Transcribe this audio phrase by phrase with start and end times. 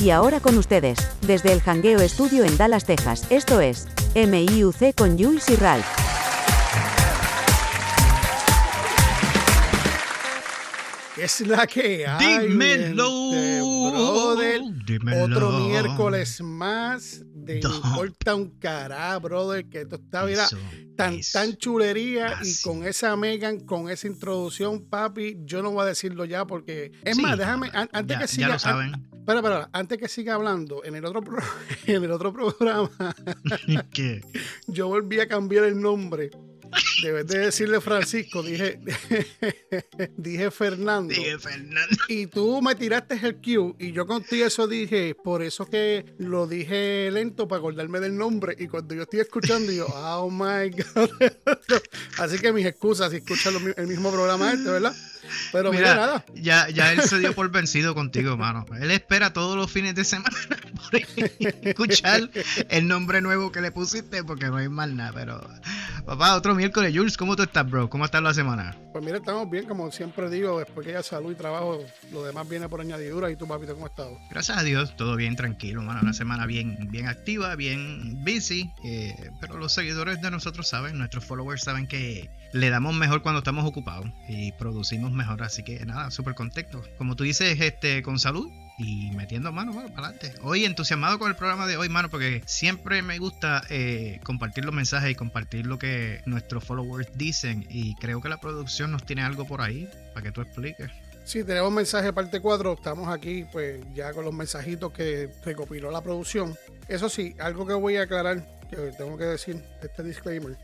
[0.00, 5.18] Y ahora con ustedes, desde el Hangueo Estudio en Dallas, Texas, esto es MIUC con
[5.18, 5.84] Jules y Ralph.
[11.20, 12.48] es la que hay?
[12.48, 13.10] Dímelo.
[15.22, 17.74] Otro miércoles más de No.
[17.74, 20.46] importa un cará, brother, que esto está, mira,
[20.96, 25.86] tan, tan chulería y con esa Megan, con esa introducción, papi, yo no voy a
[25.86, 28.60] decirlo ya porque, es Sí, más, déjame, an- antes ya, que ya siga, lo an-
[28.60, 28.94] saben.
[29.12, 31.38] espera, espera, antes que siga hablando, en el otro, pro-
[31.86, 32.90] en el otro programa,
[33.92, 34.20] ¿Qué?
[34.66, 36.30] yo volví a cambiar el nombre.
[37.02, 38.78] De vez de decirle Francisco, dije,
[40.16, 41.12] dije Fernando.
[41.14, 41.96] Dije, Fernando.
[42.08, 46.46] Y tú me tiraste el cue y yo contigo eso dije, por eso que lo
[46.46, 48.54] dije lento para acordarme del nombre.
[48.58, 51.10] Y cuando yo estoy escuchando, yo, oh my God.
[52.18, 53.20] Así que mis excusas si
[53.60, 54.94] mi- el mismo programa este, ¿verdad?
[55.52, 56.24] Pero mira, Mira, nada.
[56.34, 58.64] ya, ya él se dio por vencido contigo, mano.
[58.80, 60.36] Él espera todos los fines de semana
[60.90, 61.00] por
[61.66, 62.30] escuchar
[62.68, 65.12] el nombre nuevo que le pusiste porque no hay más nada.
[65.14, 65.40] Pero,
[66.06, 66.92] papá, otro miércoles.
[66.94, 67.88] Jules, ¿cómo tú estás, bro?
[67.90, 68.76] ¿Cómo estás la semana?
[68.92, 72.48] Pues mira, estamos bien, como siempre digo, después que haya salud y trabajo, lo demás
[72.48, 73.30] viene por añadidura.
[73.30, 74.18] ¿Y tú, papito, cómo estado?
[74.30, 76.00] Gracias a Dios, todo bien tranquilo, mano.
[76.02, 78.70] Una semana bien, bien activa, bien busy.
[78.84, 83.38] eh, pero los seguidores de nosotros saben, nuestros followers saben que le damos mejor cuando
[83.38, 85.19] estamos ocupados y producimos mejor.
[85.28, 86.82] Así que nada, súper contento.
[86.98, 90.34] Como tú dices, este, con salud y metiendo mano, mano, para adelante.
[90.42, 94.74] Hoy entusiasmado con el programa de hoy, mano, porque siempre me gusta eh, compartir los
[94.74, 97.66] mensajes y compartir lo que nuestros followers dicen.
[97.68, 100.90] Y creo que la producción nos tiene algo por ahí para que tú expliques.
[101.24, 102.72] Sí, tenemos mensaje parte 4.
[102.72, 106.56] Estamos aquí, pues, ya con los mensajitos que recopiló la producción.
[106.88, 110.56] Eso sí, algo que voy a aclarar, que tengo que decir, este disclaimer.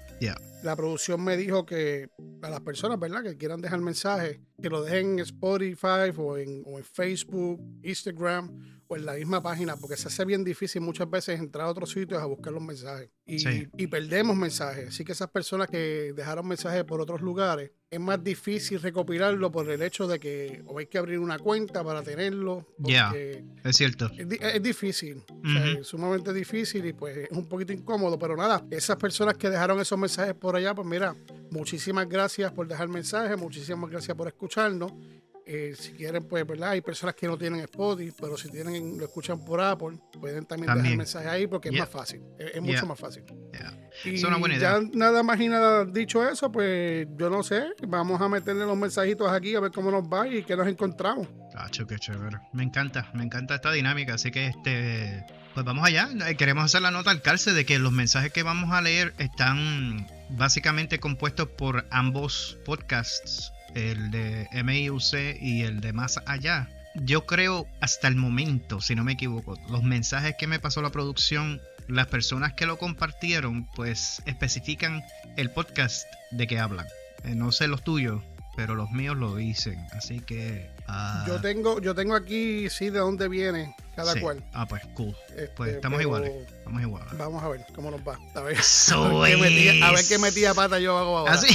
[0.62, 2.08] La producción me dijo que
[2.42, 6.62] a las personas, ¿verdad?, que quieran dejar mensajes, que lo dejen en Spotify o en,
[6.66, 11.08] o en Facebook, Instagram o en la misma página, porque se hace bien difícil muchas
[11.08, 13.10] veces entrar a otros sitios a buscar los mensajes.
[13.26, 13.68] Y, Sí.
[13.76, 14.88] y perdemos mensajes.
[14.88, 19.70] Así que esas personas que dejaron mensajes por otros lugares, es más difícil recopilarlo por
[19.70, 22.66] el hecho de que o hay que abrir una cuenta para tenerlo.
[22.78, 23.12] Ya.
[23.64, 24.10] Es cierto.
[24.18, 28.18] es, di- es difícil, o sea, es sumamente difícil y pues es un poquito incómodo,
[28.18, 31.14] pero nada, esas personas que dejaron esos mensajes por allá, pues mira,
[31.50, 34.92] muchísimas gracias por dejar mensajes, muchísimas gracias por escucharnos.
[35.48, 36.70] Eh, si quieren, pues, ¿verdad?
[36.70, 40.74] Hay personas que no tienen Spotify, pero si tienen, lo escuchan por Apple, pueden también,
[40.74, 41.84] dejar mensajes ahí porque Yeah.
[41.84, 42.62] es más fácil, es, es Yeah.
[42.62, 43.22] mucho más fácil.
[43.52, 43.72] Ya.
[44.04, 47.62] Y Es una buena ya nada más y nada dicho eso, pues yo no sé,
[47.86, 51.28] vamos a meterle los mensajitos aquí a ver cómo nos va y qué nos encontramos.
[51.52, 52.38] Cacho, qué chévere.
[52.52, 54.14] Me encanta, me encanta esta dinámica.
[54.14, 55.24] Así que este,
[55.54, 56.08] pues vamos allá.
[56.28, 59.14] Eh, Queremos hacer la nota al calce de que los mensajes que vamos a leer
[59.18, 66.68] están básicamente compuestos por ambos podcasts, el de MIUC y el de Más Allá.
[66.94, 70.90] Yo creo hasta el momento, si no me equivoco, los mensajes que me pasó la
[70.90, 75.04] producción, las personas que lo compartieron, pues especifican
[75.36, 76.86] el podcast de que hablan.
[77.24, 78.22] Eh, no sé los tuyos,
[78.56, 79.78] pero los míos lo dicen.
[79.92, 80.70] Así que.
[80.88, 84.20] Ah, Yo tengo, yo tengo aquí, sí, de dónde viene cada sí.
[84.20, 84.44] cual.
[84.52, 85.14] Ah, pues cool.
[85.30, 86.32] Este, Pues estamos pero iguales.
[86.66, 87.04] Vamos igual.
[87.16, 88.18] Vamos a ver cómo nos va.
[88.34, 90.08] A ver, Eso a ver qué metía, a ver es.
[90.08, 91.32] qué metía pata yo hago ahora.
[91.32, 91.46] Así.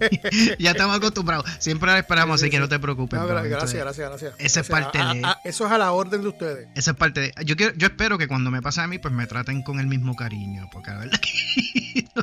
[0.58, 1.44] ya estamos acostumbrados.
[1.58, 3.20] Siempre la esperamos, Sí, sí, así que no te preocupes.
[3.20, 4.34] No, gracias, Entonces, gracias, gracias.
[4.38, 6.68] esa es parte A- de- a- eso es a la orden de ustedes.
[6.74, 7.34] Esa es parte de.
[7.44, 9.86] Yo, quiero, yo espero que cuando me pase a mí, pues me traten con el
[9.86, 10.68] mismo cariño.
[10.72, 12.04] Porque la verdad que.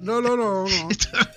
[0.00, 0.88] No, no, no, no.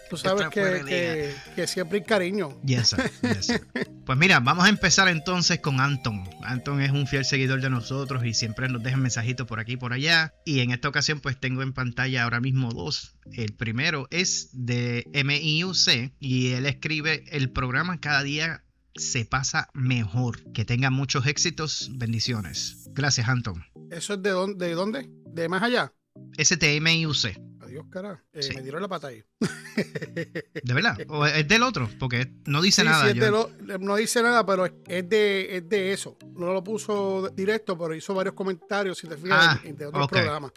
[0.10, 2.58] Tú sabes que, que, que siempre hay cariño.
[2.64, 3.68] Yes, sir, yes, sir.
[4.06, 6.24] Pues mira, vamos a empezar entonces con Anton.
[6.44, 9.78] Anton es un fiel seguidor de nosotros y siempre nos deja mensajitos por aquí y
[9.78, 10.34] por allá.
[10.46, 13.18] Y en esta ocasión pues tengo en pantalla ahora mismo dos.
[13.32, 18.64] El primero es de MIUC y él escribe el programa cada día
[18.96, 20.52] se pasa mejor.
[20.54, 21.90] Que tenga muchos éxitos.
[21.96, 22.88] Bendiciones.
[22.92, 23.64] Gracias, Anton.
[23.90, 24.68] ¿Eso es de dónde?
[24.68, 25.10] ¿De dónde?
[25.34, 25.94] ¿De más allá?
[26.38, 27.53] STMIUC.
[27.74, 28.24] Adiós, cara.
[28.34, 28.54] Eh, Sí.
[28.56, 29.24] Me dieron la pata ahí.
[29.76, 30.96] ¿De verdad?
[31.08, 31.90] ¿O es del otro?
[32.00, 33.04] Porque no dice Sí, nada.
[33.06, 34.74] sí, es yo- de lo- no dice nada, pero es-
[35.10, 36.18] de, es de eso.
[36.36, 40.12] No lo puso directo, pero hizo varios comentarios, si te fijas, Ah, de otros ok.
[40.12, 40.52] programas.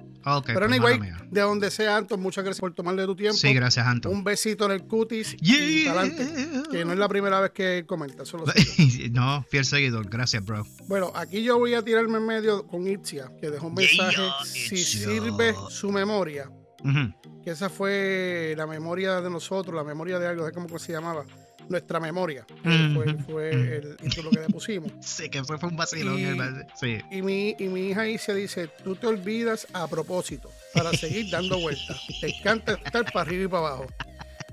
[0.45, 3.37] Pero pues, anyway, de donde sea, Anton, muchas gracias por tomarle tu tiempo.
[3.37, 4.13] Sí, gracias, Anton.
[4.13, 5.95] Un besito en el cutis y Yeah.
[5.95, 6.27] pa'lante,
[6.71, 8.45] que no es la primera vez que comenta, solo
[9.13, 10.09] no, fiel seguidor.
[10.11, 10.65] Gracias, bro.
[10.87, 14.17] Bueno, aquí yo voy a tirarme en medio con Itzia, que dejó un mensaje.
[14.17, 16.51] Yeah, si sirve su memoria,
[17.45, 21.25] Que esa fue la memoria de nosotros, la memoria de algo, de cómo se llamaba.
[21.69, 22.47] Nuestra memoria.
[22.95, 24.93] Fue, fue el título que le pusimos.
[25.01, 26.17] Sí, que fue, fue un vacilón.
[26.17, 26.99] Y- el- Sí.
[27.11, 31.59] Y mi, y mi hija Itzia dice: Tú te olvidas a propósito para seguir dando
[31.59, 32.01] vueltas.
[32.21, 33.87] Te encanta estar para arriba y para abajo.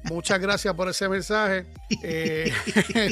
[0.06, 1.66] Muchas gracias por ese mensaje.
[2.04, 2.52] Eh,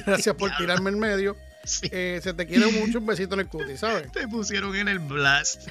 [0.05, 1.35] gracias por tirarme en medio.
[1.63, 1.87] Sí.
[1.91, 4.11] Eh, se te quiere mucho un besito en el cutis, ¿sabes?
[4.11, 5.67] Te pusieron en el blast.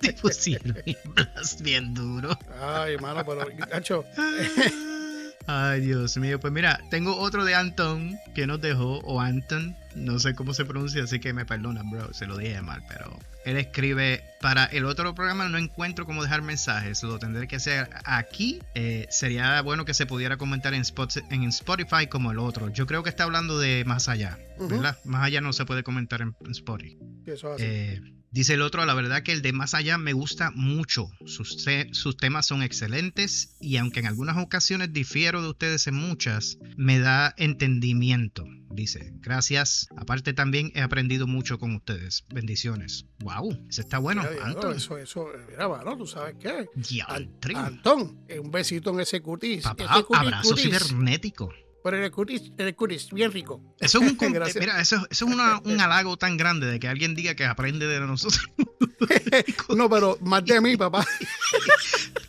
[0.00, 2.38] Te pusieron en el blast bien duro.
[2.60, 4.04] Ay, hermano, pero, Nacho,
[5.50, 6.38] Ay, Dios mío.
[6.38, 10.66] Pues mira, tengo otro de Anton que nos dejó, o Anton, no sé cómo se
[10.66, 14.84] pronuncia, así que me perdonan, bro, se lo dije mal, pero él escribe, para el
[14.84, 18.60] otro programa no encuentro cómo dejar mensajes, lo tendré que hacer aquí.
[18.74, 20.82] Eh, sería bueno que se pudiera comentar en,
[21.30, 22.68] en Spotify como el otro.
[22.68, 24.38] Yo creo que está hablando de más allá.
[24.58, 24.98] ¿verdad?
[25.04, 26.98] Más allá no se puede comentar en, en Spotify.
[27.24, 27.56] eso.
[27.58, 31.10] Eh, dice el otro, la verdad que el de más allá me gusta mucho.
[31.26, 36.58] Sus, sus temas son excelentes y aunque en algunas ocasiones difiero de ustedes en muchas,
[36.76, 38.44] me da entendimiento.
[38.70, 39.88] Dice, gracias.
[39.96, 42.24] Aparte también he aprendido mucho con ustedes.
[42.32, 43.06] Bendiciones.
[43.20, 44.22] Wow, ese está bueno.
[44.30, 44.76] Mira, Anton.
[44.76, 46.66] eso, eso, mira, mano, ¿tú sabes qué?
[47.54, 49.64] Antón, un besito en ese cutis.
[49.64, 50.64] Papá, ese cutis, abrazo cutis.
[50.64, 51.52] cibernético.
[51.84, 53.62] Pero el cutis, en el cutis, bien rico.
[53.78, 54.18] Eso es un,
[54.60, 57.86] mira, eso, eso es una- un halago tan grande de que alguien diga que aprende
[57.86, 58.40] de nosotros.
[59.74, 61.06] No, pero más de mí, papá.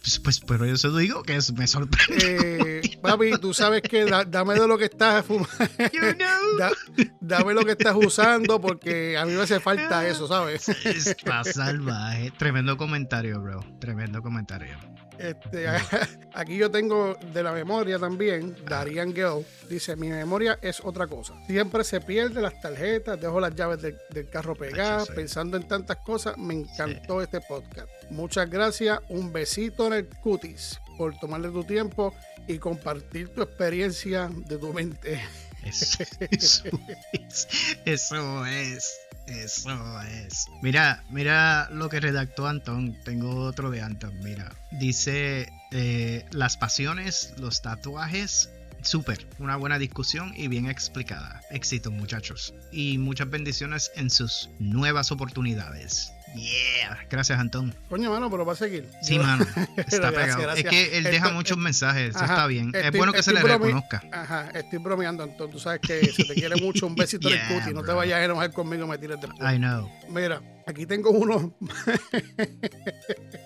[0.01, 2.79] Pues, pues pero eso digo que es- me sorprende.
[2.83, 5.49] Eh, papi, tú sabes que da- dame de lo que estás fumando.
[5.91, 6.57] You know.
[6.57, 6.71] Da-
[7.19, 10.69] dame lo que estás usando porque a mí me hace falta eso, ¿sabes?
[10.69, 12.31] Está salvaje.
[12.37, 13.59] Tremendo comentario, bro.
[13.79, 14.77] Tremendo comentario.
[15.19, 15.67] Este,
[16.33, 21.33] aquí yo tengo de la memoria también, Darian Gale, dice, mi memoria es otra cosa.
[21.45, 25.13] Siempre se pierde las tarjetas, dejo las llaves del, del carro pegadas, sí.
[25.15, 27.89] pensando en tantas cosas, me encantó este podcast.
[28.09, 32.13] Muchas gracias, un besito en el cutis por tomarle tu tiempo
[32.47, 35.21] y compartir tu experiencia de tu mente.
[35.63, 36.63] Eso, eso
[37.11, 37.47] es.
[37.85, 39.08] Eso es.
[39.29, 40.47] Eso es.
[40.61, 42.97] Mira, mira lo que redactó Anton.
[43.03, 44.17] Tengo otro de Anton.
[44.23, 44.51] Mira.
[44.71, 48.49] Dice eh, las pasiones, los tatuajes.
[48.81, 51.41] Súper, una buena discusión y bien explicada.
[51.51, 52.53] Éxito muchachos.
[52.71, 56.13] Y muchas bendiciones en sus nuevas oportunidades.
[56.35, 56.97] Yeah.
[57.09, 57.73] Gracias Antón.
[57.89, 58.87] Coño, mano, pero va a seguir.
[59.01, 59.43] Sí, Yo- mano.
[59.77, 60.41] Está Gracias, pegado.
[60.43, 60.65] gracias.
[60.65, 62.09] Es que él deja Esto- muchos mensajes.
[62.09, 62.69] Eso Ajá, está bien.
[62.73, 64.03] es estoy- bueno que se le estoy reconozca.
[64.11, 65.49] Ajá, estoy bromeando, Anton.
[65.49, 66.85] Tú sabes que se te quiere mucho.
[66.87, 67.73] Un besito en Yeah, el cutis.
[67.73, 69.39] No te vayas a enojar conmigo y me tires después.
[69.53, 69.89] I know.
[70.09, 71.53] Mira, aquí tengo uno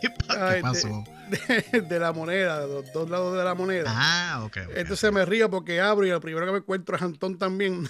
[0.02, 0.10] ¿Qué
[0.62, 1.04] pasó?
[1.72, 3.86] de, de la moneda, de los dos lados de la moneda.
[3.96, 4.58] Ah, ok.
[4.68, 4.74] ok.
[4.76, 7.88] Entonces me río porque abro y el primero que me encuentro es Antón también.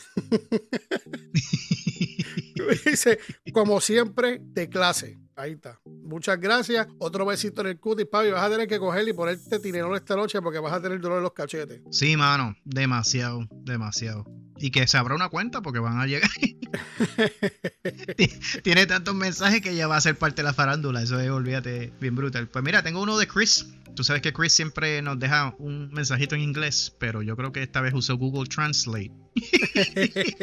[2.86, 3.20] Dice,
[3.52, 5.20] como siempre, de clase.
[5.36, 5.80] Ahí está.
[5.86, 6.88] Muchas gracias.
[7.00, 8.30] Otro besito en el cutis, papi.
[8.30, 11.18] Vas a tener que coger y ponerte tinerol esta noche porque vas a tener dolor
[11.18, 11.82] en los cachetes.
[11.92, 14.26] Sí, mano, demasiado, demasiado.
[14.58, 16.30] Y que se abra una cuenta porque van a llegar.
[18.64, 21.02] Tiene tantos mensajes que ya va a ser parte de la farándula.
[21.02, 22.48] Eso es, olvídate, bien brutal.
[22.48, 23.66] Pues mira, tengo uno de Chris.
[23.96, 27.62] Tú sabes que Chris siempre nos deja un mensajito en inglés, pero yo creo que
[27.64, 29.12] esta vez usó Google Translate.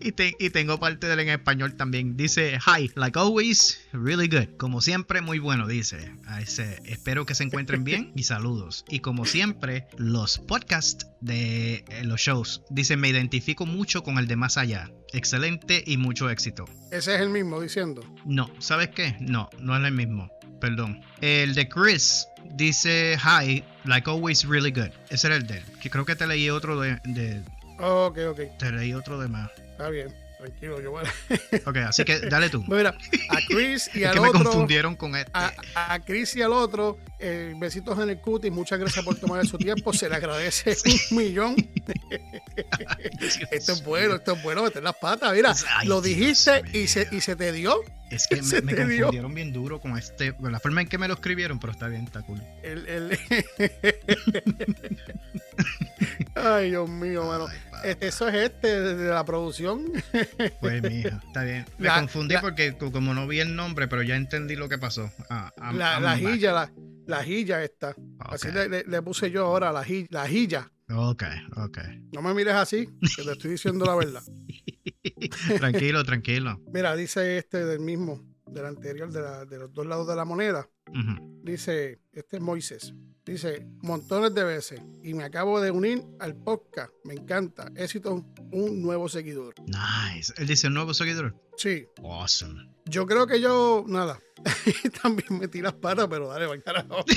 [0.00, 2.16] y, te- y tengo parte del en español también.
[2.16, 4.56] Dice, hi, like always, really good.
[4.56, 6.12] Como siempre, muy bueno, dice.
[6.38, 8.84] Dice, espero que se encuentren bien y saludos.
[8.88, 12.62] Y como siempre, los podcasts de eh, los shows.
[12.70, 14.90] Dice, me identifico mucho con el de más allá.
[15.12, 16.64] Excelente y mucho éxito.
[16.90, 18.02] Ese es el mismo diciendo.
[18.26, 19.16] No, ¿sabes qué?
[19.20, 20.28] No, no es el mismo.
[20.60, 21.02] Perdón.
[21.20, 24.90] El de Chris dice, hi, like always, really good.
[25.10, 25.64] Ese era el de él.
[25.80, 27.42] Que creo que te leí otro de, de-
[27.78, 28.40] Ok, ok.
[28.58, 29.50] Te leí otro de más.
[29.72, 30.14] Está bien.
[30.38, 31.66] Tranquilo, yo voy a...
[31.70, 32.62] Ok, así que dale tú.
[32.68, 32.90] Mira,
[33.30, 35.30] a Chris y Es al que me confundieron con este.
[35.32, 38.52] A, a Chris y al otro, eh, besitos en el cutis.
[38.52, 39.92] Muchas gracias por tomar su tiempo.
[39.94, 40.76] Se le agradece
[41.10, 41.56] un millón.
[43.50, 45.32] Esto es bueno, esto es bueno, meter las patas.
[45.34, 47.80] Mira, Ay, lo dijiste y se, y se te dio.
[48.10, 48.76] Es que me, dio.
[49.06, 50.30] confundieron bien duro con este.
[50.32, 52.40] bueno, la forma en que me lo escribieron, pero está bien, está cool.
[52.62, 53.18] El, el-
[56.34, 57.46] Ay, Dios mío, mano.
[57.48, 57.88] Ay, papá.
[57.88, 59.84] E- Eso es este de la producción.
[60.60, 61.64] Pues mija, está bien.
[61.78, 64.68] Me La- confundí la- porque co- como no vi el nombre, pero ya entendí lo
[64.68, 65.10] que pasó.
[65.30, 66.72] Ah, I'm- La, I'm la jilla, la,
[67.06, 67.94] la jilla esta.
[68.20, 68.54] Así Ok.
[68.54, 70.70] le, le- le puse yo ahora la, la jilla.
[70.90, 71.22] Ok,
[71.56, 71.78] ok.
[72.12, 72.86] No me mires así,
[73.16, 74.22] que te estoy diciendo la verdad.
[75.58, 76.60] tranquilo, tranquilo.
[76.72, 80.24] Mira, dice este del mismo, del anterior, de, la- de los dos lados de la
[80.24, 80.68] moneda.
[81.42, 82.94] Dice, este es Moisés.
[83.24, 84.80] Dice, montones de veces.
[85.02, 86.92] Y me acabo de unir al podcast.
[87.04, 87.70] Me encanta.
[87.74, 89.54] Éxito, un nuevo seguidor.
[89.66, 90.32] Nice.
[90.36, 91.34] Él dice un nuevo seguidor.
[91.56, 92.68] Sí, Awesome.
[92.84, 94.20] yo creo que yo, nada.
[95.02, 97.04] También metí las patas, pero dale, va carajo.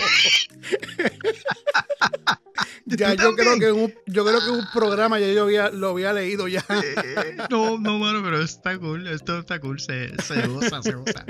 [2.86, 5.44] ya ¿Tú yo creo que en un, yo creo que en un programa ya yo
[5.44, 6.64] había, lo había leído ya.
[7.50, 9.08] No, no, mano, pero está cool.
[9.08, 9.80] Esto está cool.
[9.80, 11.26] Se, se usa, se usa.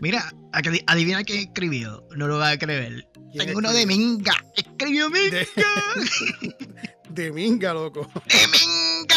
[0.00, 2.04] Mira, adi- adivina quién escribió.
[2.16, 3.06] No lo vas a creer.
[3.32, 3.86] ¿Quién Tengo uno de?
[3.86, 4.34] Minga.
[4.56, 5.38] Escribió Minga.
[5.38, 5.48] De,
[7.24, 8.10] de minga, loco.
[8.26, 9.16] ¡De Minga!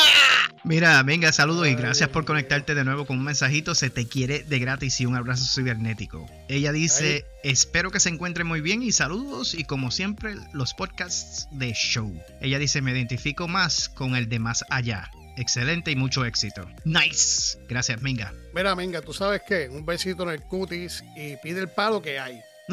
[0.65, 3.75] Mira, venga, saludos y gracias por conectarte de nuevo con un mensajito.
[3.75, 6.25] Se te quiere de gratis y un abrazo cibernético.
[6.49, 11.47] Ella dice, espero que se encuentre muy bien y saludos y como siempre los podcasts
[11.51, 12.11] de show.
[12.41, 15.11] Ella dice, me identifico más con el de más allá.
[15.37, 16.67] Excelente y mucho éxito.
[16.83, 17.59] Nice.
[17.69, 18.33] Gracias, Minga.
[18.55, 22.17] Mira, Minga, tú sabes qué, un besito en el cutis y pide el palo que
[22.17, 22.41] hay.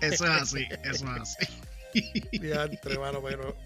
[0.00, 1.46] eso es así, eso es así.
[2.32, 3.56] Diantre, hermano, pero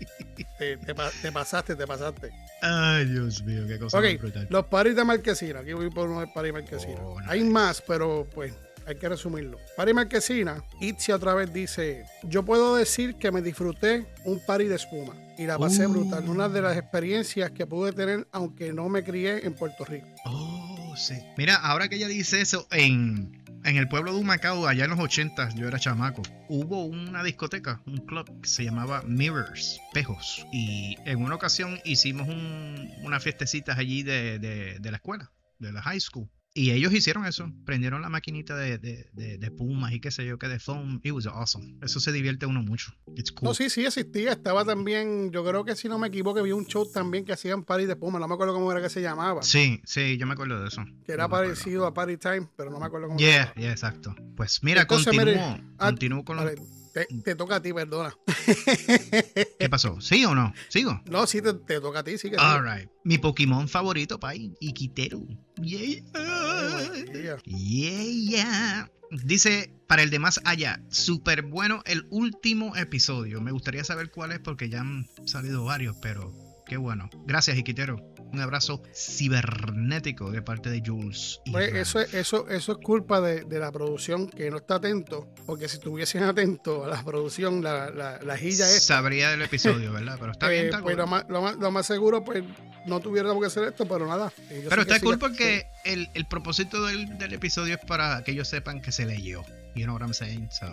[0.58, 2.30] te, te, pasaste, te pasaste.
[2.62, 5.60] Ay, Dios mío, qué cosa okay, Los paris de Marquesina.
[5.60, 7.00] Aquí voy por unos paris de Marquesina.
[7.02, 8.52] Oh, hay más, pero pues
[8.86, 9.58] hay que resumirlo.
[9.76, 14.76] Pari Marquesina, Itzia otra vez dice: Yo puedo decir que me disfruté un pari de
[14.76, 16.28] espuma y la pasé brutal.
[16.28, 20.06] Una de las experiencias que pude tener, aunque no me crié en Puerto Rico.
[20.26, 21.14] Oh, sí.
[21.36, 25.00] Mira, ahora que ella dice eso, en en el pueblo de Humacao, allá en los
[25.00, 30.46] 80, yo era chamaco, hubo una discoteca, un club que se llamaba Mirrors, Pejos.
[30.52, 32.28] Y en una ocasión hicimos
[33.02, 36.28] una fiestecita allí de, de la escuela, de la high school.
[36.56, 40.38] Y ellos hicieron eso, prendieron la maquinita de, de, de, Pumas y qué sé yo,
[40.38, 41.00] que de foam.
[41.02, 41.76] It was awesome.
[41.82, 42.92] Eso se divierte uno mucho.
[43.16, 43.48] It's cool.
[43.48, 44.32] No, sí, sí existía.
[44.32, 47.64] Estaba también, yo creo que si no me equivoco, había un show también que hacían
[47.64, 48.20] Party de Pumas.
[48.20, 49.42] No me acuerdo cómo era que se llamaba.
[49.42, 50.84] Sí, sí, yo me acuerdo de eso.
[51.04, 53.54] Que era parecido a Party Time, pero no me acuerdo cómo yeah, llamaba.
[53.60, 54.14] Yeah, exacto.
[54.36, 56.52] Pues mira, continúo, ah, continúo con los...
[56.94, 58.16] Te, toca a ti, perdona.
[59.58, 60.00] ¿Qué pasó?
[60.00, 60.54] ¿Sí o no?
[60.68, 61.02] ¿Sigo?
[61.10, 62.30] No, sí, te, toca a ti, sí.
[62.30, 62.88] Que All right.
[63.02, 65.26] Mi Pokémon favorito, Pai, Ikiteru.
[65.60, 66.04] Yeah.
[67.46, 68.90] Yeah, yeah.
[69.24, 73.40] Dice, para el de más allá, súper bueno el último episodio.
[73.40, 76.32] Me gustaría saber cuál es porque ya han salido varios, pero
[76.64, 77.10] qué bueno.
[77.26, 81.40] Gracias, Ikiteru un abrazo cibernético de parte de Jules.
[81.50, 85.76] Pues eso, eso, eso es culpa de, la producción que no está atento, porque si
[85.76, 88.82] estuviesen atentos a la producción, la, la, la gilla es.
[88.82, 90.16] Sabría del episodio, ¿verdad?
[90.18, 90.66] Pero está bien.
[90.66, 92.42] Eh, pues lo más, lo, más, seguro, pues
[92.86, 94.32] no tuviéramos que hacer esto, pero nada.
[94.68, 98.82] Pero está cool porque el, el, propósito del, del episodio es para que ellos sepan
[98.82, 99.44] que se leyó.
[99.74, 100.48] You know what I'm saying?
[100.50, 100.66] So,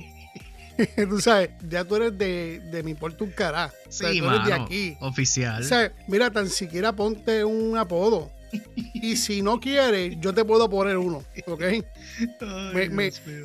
[1.09, 3.71] tú sabes, ya tú eres de, de mi importa un cará.
[3.89, 4.97] Sí, tú eres de aquí.
[4.99, 5.61] Oficial.
[5.61, 8.31] O sea, mira, tan siquiera ponte un apodo
[8.93, 11.63] y si no quieres, yo te puedo poner uno, ¿ok?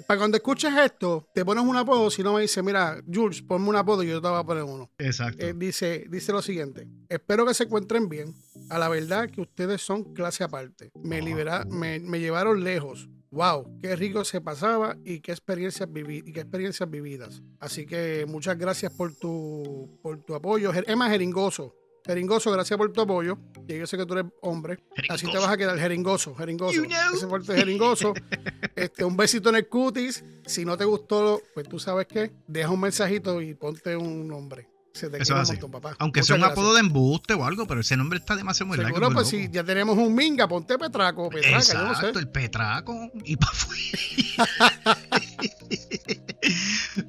[0.07, 3.69] para cuando escuches esto, te pones un apodo, si no me dice, mira, Jules, ponme
[3.69, 4.91] un apodo y yo te voy a poner uno.
[4.99, 5.45] Exacto.
[5.45, 8.35] Eh, dice, dice lo siguiente, espero que se encuentren bien.
[8.71, 10.91] A la verdad que ustedes son clase aparte.
[11.03, 13.09] Me, libera, me, me llevaron lejos.
[13.33, 17.43] Wow, qué rico se pasaba y qué experiencias y qué experiencias vividas.
[17.61, 20.71] Así que muchas gracias por tu por tu apoyo.
[20.87, 23.39] Emma Jeringoso, Jeringoso, gracias por tu apoyo.
[23.69, 24.79] Y yo sé que tú eres hombre.
[25.09, 26.83] Así te vas a quedar jeringoso, jeringoso.
[27.15, 28.15] Ese fuerte jeringoso.
[28.77, 30.25] este, un besito en el cutis.
[30.47, 32.33] Si no te gustó, pues tú sabes qué.
[32.47, 34.72] Deja un mensajito y ponte un nombre.
[34.93, 35.97] Se te Eso un papá.
[35.99, 38.95] Aunque sea un apodo de embuste o algo, pero ese nombre está demasiado muy largo.
[38.95, 41.31] Seguro, pues si ya tenemos un minga, ponte Petraco.
[41.31, 42.19] Petraca, Exacto, yo no sé.
[42.19, 43.11] el Petraco.
[43.25, 43.51] Y pa'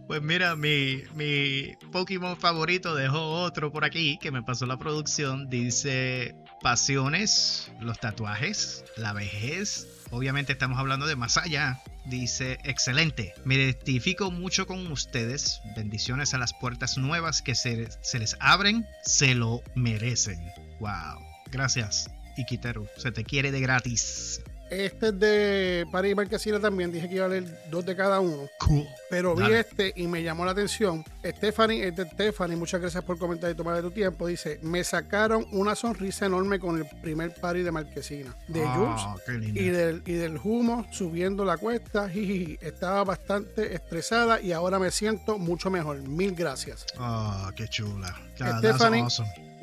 [0.08, 5.50] Pues mira, mi, mi Pokémon favorito dejó otro por aquí que me pasó la producción.
[5.50, 9.88] Dice pasiones, los tatuajes, la vejez.
[10.12, 11.82] Obviamente estamos hablando de más allá.
[12.06, 15.62] Dice, excelente, me identifico mucho con ustedes.
[15.76, 20.40] Bendiciones a las puertas nuevas que se, se les abren, se lo merecen.
[20.80, 21.20] Wow,
[21.52, 22.10] gracias.
[22.36, 24.42] Ikiteru, se te quiere de gratis.
[24.74, 26.92] Este es de París Marquesina también.
[26.92, 28.50] Dije que iba a leer dos de cada uno.
[28.60, 28.88] Cool.
[29.10, 31.04] Pero vi este y me llamó la atención.
[31.24, 34.28] Stephanie, es de Stephanie, muchas gracias por comentar y tomar de tu tiempo.
[34.28, 38.36] Dice: Me sacaron una sonrisa enorme con el primer party de Marquesina.
[38.48, 42.10] De oh, y del, y del humo subiendo la cuesta.
[42.14, 46.02] Estaba bastante estresada y ahora me siento mucho mejor.
[46.08, 46.86] Mil gracias.
[46.98, 48.16] Ah, qué chula.
[48.36, 49.06] Stephanie,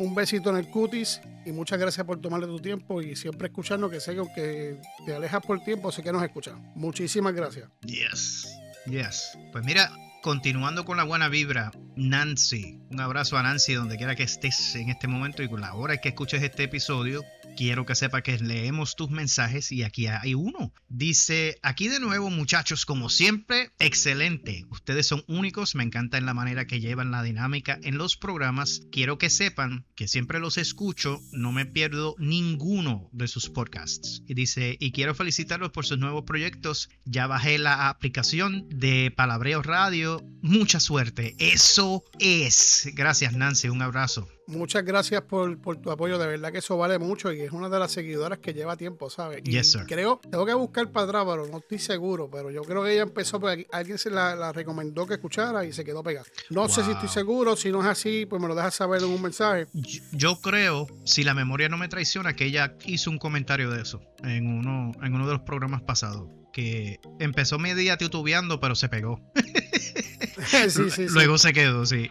[0.00, 3.90] un besito en el cutis y muchas gracias por tomarle tu tiempo y siempre escucharnos,
[3.90, 6.73] que sé que aunque te alejas por tiempo, sé que nos escuchan.
[6.75, 7.69] Muchísimas gracias.
[7.83, 8.49] Yes,
[8.87, 9.38] yes.
[9.52, 9.90] Pues mira,
[10.23, 12.80] continuando con la buena vibra, Nancy.
[12.90, 15.99] Un abrazo a Nancy donde quiera que estés en este momento y con la hora
[15.99, 17.23] que escuches este episodio.
[17.61, 20.73] Quiero que sepa que leemos tus mensajes y aquí hay uno.
[20.88, 24.64] Dice, aquí de nuevo muchachos, como siempre, excelente.
[24.71, 28.81] Ustedes son únicos, me encanta en la manera que llevan la dinámica en los programas.
[28.90, 34.23] Quiero que sepan que siempre los escucho, no me pierdo ninguno de sus podcasts.
[34.26, 36.88] Y dice, y quiero felicitarlos por sus nuevos proyectos.
[37.05, 40.25] Ya bajé la aplicación de Palabreo Radio.
[40.40, 41.37] Mucha suerte.
[41.38, 42.88] Eso es.
[42.95, 44.31] Gracias Nancy, un abrazo.
[44.50, 47.78] Muchas gracias por, tu apoyo, de verdad que eso vale mucho y es una de
[47.78, 49.42] las seguidoras que lleva tiempo, ¿sabes?
[49.45, 49.85] Y yes, sir.
[49.87, 53.02] creo, tengo que buscar para atrás, pero no estoy seguro, pero yo creo que ella
[53.02, 56.26] empezó porque alguien se la, recomendó que escuchara y se quedó pegada.
[56.50, 59.09] No sé si estoy seguro, si no es así, pues me lo dejas saber en
[59.09, 59.69] un mensaje.
[60.12, 64.02] Yo, creo, si la memoria no me traiciona, que ella hizo un comentario de eso
[64.25, 69.21] en uno, en uno de los programas pasados que empezó media titubeando, pero se pegó.
[70.69, 72.11] sí, sí, Luego se quedó, sí.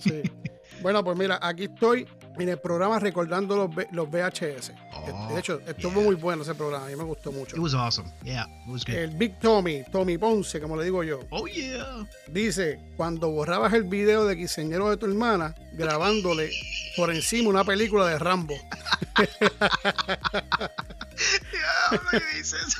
[0.00, 0.22] sí.
[0.80, 2.06] Bueno, pues mira, aquí estoy
[2.38, 4.68] en el programa recordando los, los VHS.
[4.68, 7.56] De oh, hecho, estuvo muy bueno ese programa, a mí me gustó mucho.
[7.56, 8.10] It was awesome.
[8.24, 8.94] Yeah, it was good.
[8.94, 11.20] El Big Tommy, Tommy Ponce, como le digo yo.
[11.30, 12.06] Oh yeah.
[12.28, 16.50] Dice, cuando borrabas el video de Quiseñero de tu hermana, grabándole
[16.96, 18.54] por encima una película de Rambo.
[21.50, 22.76] Diablo, dices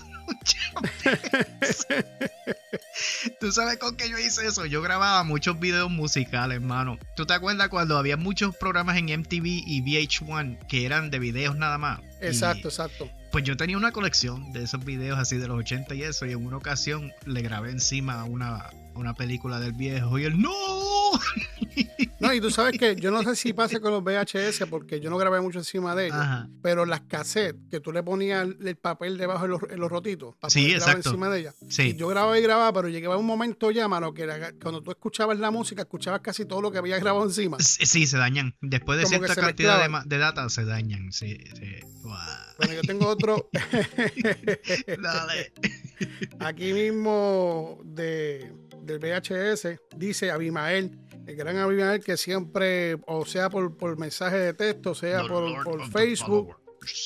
[3.41, 4.67] Tú sabes con qué yo hice eso.
[4.67, 6.99] Yo grababa muchos videos musicales, hermano.
[7.17, 11.57] ¿Tú te acuerdas cuando había muchos programas en MTV y VH1 que eran de videos
[11.57, 12.01] nada más?
[12.21, 13.11] Exacto, exacto.
[13.31, 16.33] Pues yo tenía una colección de esos videos así de los 80 y eso, y
[16.33, 20.53] en una ocasión le grabé encima una, una película del viejo y él ¡No!
[22.21, 25.09] No, y tú sabes que yo no sé si pasa con los VHS porque yo
[25.09, 26.27] no grabé mucho encima de ellos,
[26.63, 30.35] pero las cassettes que tú le ponías el papel debajo en los, en los rotitos
[30.37, 31.55] para sí, grabar encima de ellas.
[31.69, 31.95] Sí.
[31.95, 34.27] yo grababa y grababa, pero llegaba un momento ya, mano, que
[34.61, 37.57] cuando tú escuchabas la música, escuchabas casi todo lo que había grabado encima.
[37.61, 38.57] Sí, se dañan.
[38.61, 41.13] Después de cierta cantidad de, de, data se dañan.
[41.13, 41.77] Sí, sí.
[42.59, 43.49] Bueno, yo tengo otro.
[45.03, 45.53] Dale.
[46.41, 53.77] Aquí mismo de del VHS, dice Abimael, el gran Abimael que siempre, o sea por,
[53.77, 56.57] por mensaje de texto, sea por, por Facebook,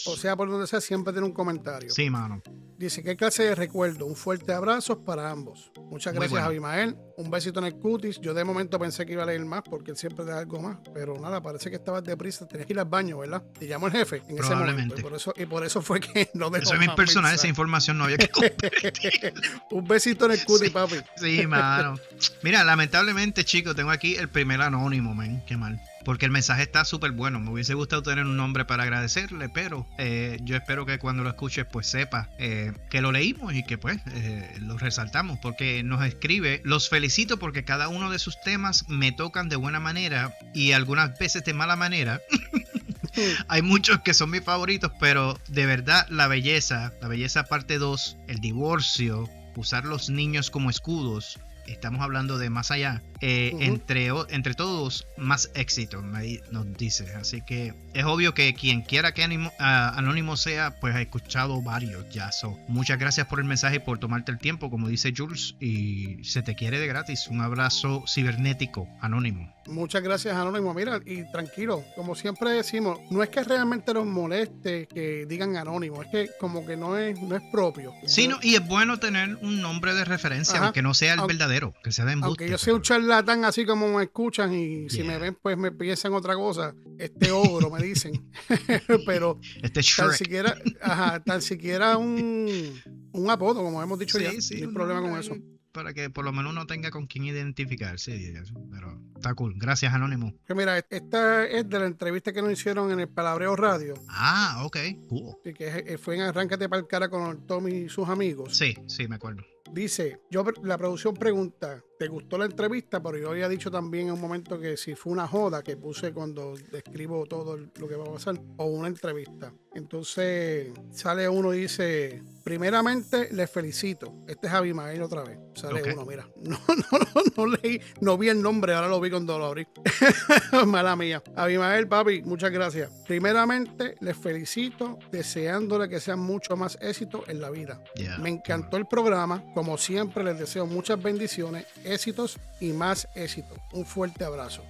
[0.06, 1.90] o sea por donde sea, siempre tiene un comentario.
[1.90, 2.42] Sí, mano.
[2.78, 4.06] Dice, ¿qué clase de recuerdo?
[4.06, 5.70] Un fuerte abrazo para ambos.
[5.84, 6.96] Muchas gracias, Abimael.
[7.16, 8.20] Un besito en el cutis.
[8.20, 10.78] Yo de momento pensé que iba a leer más porque él siempre da algo más.
[10.92, 12.48] Pero nada, parece que estabas deprisa.
[12.48, 13.42] Tenías que ir al baño, ¿verdad?
[13.56, 14.98] Te llamó el jefe en ese momento.
[14.98, 17.46] Y por eso, y por eso fue que no dejó Eso es mi personal, esa
[17.46, 18.30] información no había que
[19.70, 20.96] Un besito en el cutis, papi.
[21.16, 21.94] Sí, mano.
[22.42, 25.44] Mira, lamentablemente, chicos, tengo aquí el primer anónimo, men.
[25.46, 27.40] Qué mal porque el mensaje está súper bueno.
[27.40, 31.30] Me hubiese gustado tener un nombre para agradecerle, pero eh, yo espero que cuando lo
[31.30, 36.04] escuches pues sepa eh, que lo leímos y que pues eh, lo resaltamos, porque nos
[36.04, 40.72] escribe, los felicito porque cada uno de sus temas me tocan de buena manera y
[40.72, 42.20] algunas veces de mala manera.
[43.48, 48.16] Hay muchos que son mis favoritos, pero de verdad la belleza, la belleza parte 2,
[48.28, 51.38] el divorcio, usar los niños como escudos,
[51.72, 57.14] estamos hablando de más allá, eh, entre, entre todos, más éxito, nos dice.
[57.14, 59.22] Así que es obvio que quien quiera que
[59.58, 62.32] Anónimo sea, pues ha escuchado varios ya.
[62.32, 66.22] So, muchas gracias por el mensaje y por tomarte el tiempo, como dice Jules, y
[66.24, 67.28] se te quiere de gratis.
[67.28, 69.52] Un abrazo cibernético, Anónimo.
[69.66, 70.74] Muchas gracias, Anónimo.
[70.74, 76.02] Mira, y tranquilo, como siempre decimos, no es que realmente nos moleste que digan Anónimo,
[76.02, 77.92] es que como que no es, no es propio.
[78.06, 81.74] Sí, no, y es bueno tener un nombre de referencia, aunque no sea el verdadero,
[81.82, 82.44] que sea de embuste.
[82.44, 85.72] Aunque yo sea un charlatán así como me escuchan y si me ven, pues me
[85.72, 86.74] piensan otra cosa.
[86.98, 88.30] Este ogro, me dicen.
[89.06, 92.80] Pero este tan siquiera, ajá, tan siquiera un,
[93.12, 94.32] un apodo, como hemos dicho ya.
[94.40, 95.34] Sí, no hay problema con eso
[95.72, 98.34] para que por lo menos uno tenga con quién identificarse.
[98.70, 99.54] Pero está cool.
[99.56, 100.34] Gracias, Anónimo.
[100.46, 103.94] Que mira, esta es de la entrevista que nos hicieron en el Palabreo Radio.
[104.08, 104.76] Ah, ok,
[105.08, 105.36] cool.
[105.42, 108.56] que fue en Arráncate para el cara con Tommy y sus amigos.
[108.56, 109.42] Sí, sí, me acuerdo.
[109.72, 113.00] Dice, yo la producción pregunta, ¿te gustó la entrevista?
[113.00, 116.12] Pero yo había dicho también en un momento que si fue una joda que puse
[116.12, 119.52] cuando describo todo lo que va a pasar, o una entrevista.
[119.74, 124.12] Entonces sale uno y dice, primeramente les felicito.
[124.26, 125.38] Este es Abimael otra vez.
[125.54, 126.28] Sale uno, mira.
[126.42, 129.66] No, no, no, no leí, no vi el nombre, ahora lo vi cuando lo abrí.
[130.66, 131.22] Mala mía.
[131.36, 132.90] Abimael, papi, muchas gracias.
[133.06, 137.82] Primeramente les felicito, deseándole que sean mucho más éxito en la vida.
[138.18, 143.54] Me encantó el programa como siempre, les deseo muchas bendiciones, éxitos y más éxito.
[143.72, 144.64] Un fuerte abrazo.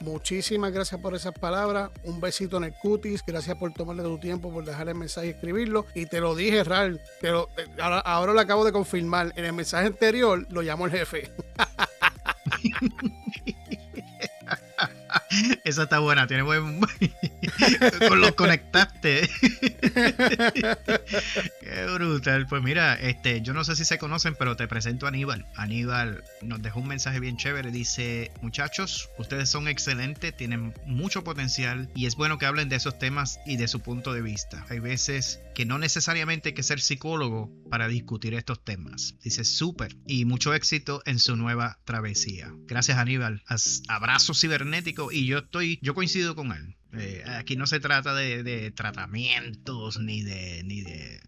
[0.00, 1.90] Muchísimas gracias por esas palabras.
[2.02, 3.22] Un besito en el cutis.
[3.24, 5.86] Gracias por tomarle tu tiempo, por dejar el mensaje y escribirlo.
[5.94, 7.00] Y te lo dije, Ral.
[7.20, 9.32] Pero eh, ahora, lo acabo de confirmar.
[9.36, 11.30] En el mensaje anterior lo llamó el jefe.
[15.64, 16.80] Esa está buena, tiene buen.
[18.08, 19.30] Con lo conectaste.
[21.72, 22.46] Qué brutal.
[22.46, 25.46] Pues mira, este, yo no sé si se conocen, pero te presento a Aníbal.
[25.56, 27.70] Aníbal nos dejó un mensaje bien chévere.
[27.70, 32.98] Dice, muchachos, ustedes son excelentes, tienen mucho potencial y es bueno que hablen de esos
[32.98, 34.66] temas y de su punto de vista.
[34.68, 39.14] Hay veces que no necesariamente hay que ser psicólogo para discutir estos temas.
[39.22, 42.52] Dice, súper y mucho éxito en su nueva travesía.
[42.66, 43.42] Gracias Aníbal.
[43.88, 46.76] Abrazo cibernético y yo estoy, yo coincido con él.
[46.94, 51.20] Eh, aquí no se trata de, tratamientos ni de, ni de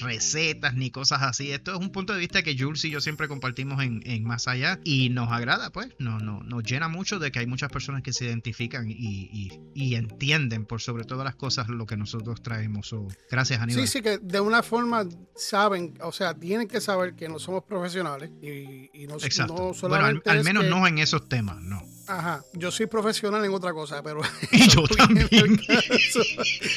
[0.00, 1.52] recetas ni cosas así.
[1.52, 4.80] Esto es un punto de vista que Jules y yo siempre compartimos en, Más Allá
[4.84, 8.12] y nos agrada, pues, no, no, nos llena mucho de que hay muchas personas que
[8.12, 12.94] se identifican y, entienden por sobre todas las cosas lo que nosotros traemos.
[13.30, 13.86] gracias, Aníbal.
[13.86, 17.64] Sí, sí, que de una forma saben, o sea, tienen que saber que no somos
[17.64, 19.72] profesionales y, no, Exacto.
[19.72, 20.28] solamente.
[20.28, 21.82] al, menos no en esos temas, no.
[22.08, 24.20] Ajá, yo soy profesional en otra cosa, pero.
[24.52, 25.60] Y yo también.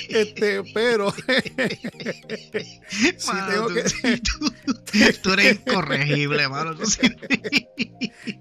[0.10, 1.14] este, pero.
[2.90, 3.84] sí tengo que...
[5.22, 6.72] tú, eres incorregible, mano.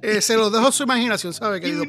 [0.03, 1.85] eh, se lo dejo a su imaginación, ¿sabe, querido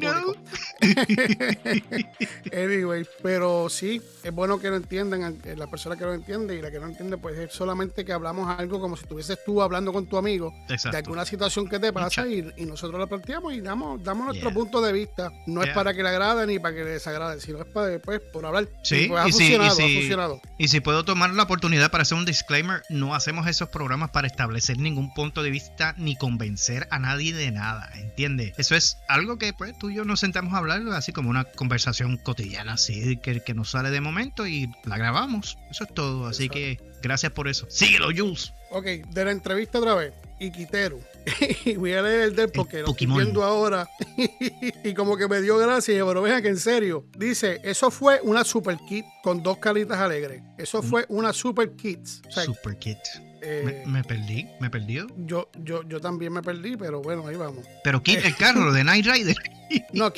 [2.52, 6.62] anyway, pero sí, es bueno que lo entiendan, eh, la persona que lo entiende y
[6.62, 9.92] la que no entiende, pues es solamente que hablamos algo como si estuvieses tú hablando
[9.92, 14.02] con tu amigo de alguna situación que te pasa y, nosotros la planteamos y damos,
[14.02, 15.32] damos nuestro punto de vista.
[15.46, 18.20] No es para que le agrade ni para que le desagrade, sino es para después
[18.32, 18.68] por hablar.
[18.82, 20.40] Sí, pues, ha, funcionado, ha funcionado.
[20.58, 24.26] Y si puedo tomar la oportunidad para hacer un disclaimer, no hacemos esos programas para
[24.26, 28.54] establecer ningún punto de vista ni convencer a nadie de nada, ¿entiendes?
[28.56, 31.44] Eso es algo que pues tú y yo nos sentamos a hablar así como una
[31.44, 35.58] conversación cotidiana, así que, que nos sale de momento y la grabamos.
[35.70, 37.66] Eso es todo, así que gracias por eso.
[37.68, 38.52] Síguelo, Jules.
[38.70, 40.12] Ok, de la entrevista otra vez.
[40.38, 40.98] Iquitero.
[41.64, 43.88] y voy a leer el del porque lo estoy viendo ahora.
[44.84, 47.06] y como que me dio gracia, pero vean que en serio.
[47.16, 50.42] Dice, eso fue una super kit con dos caritas alegres.
[50.58, 52.06] Eso fue una super kit.
[52.44, 52.98] super kit.
[53.42, 55.06] Eh, me, perdí, me perdió.
[55.16, 57.64] Yo, yo, yo también me perdí, pero bueno, ahí vamos.
[57.82, 59.36] Pero kit el carro de Night Rider.
[59.92, 60.12] no,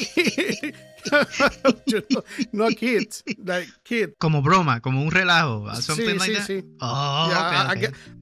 [2.52, 4.14] no, kids, like kids.
[4.18, 5.74] Como broma, como un relajo.
[5.76, 6.64] Sí, sí, sí.
[6.80, 7.30] Oh,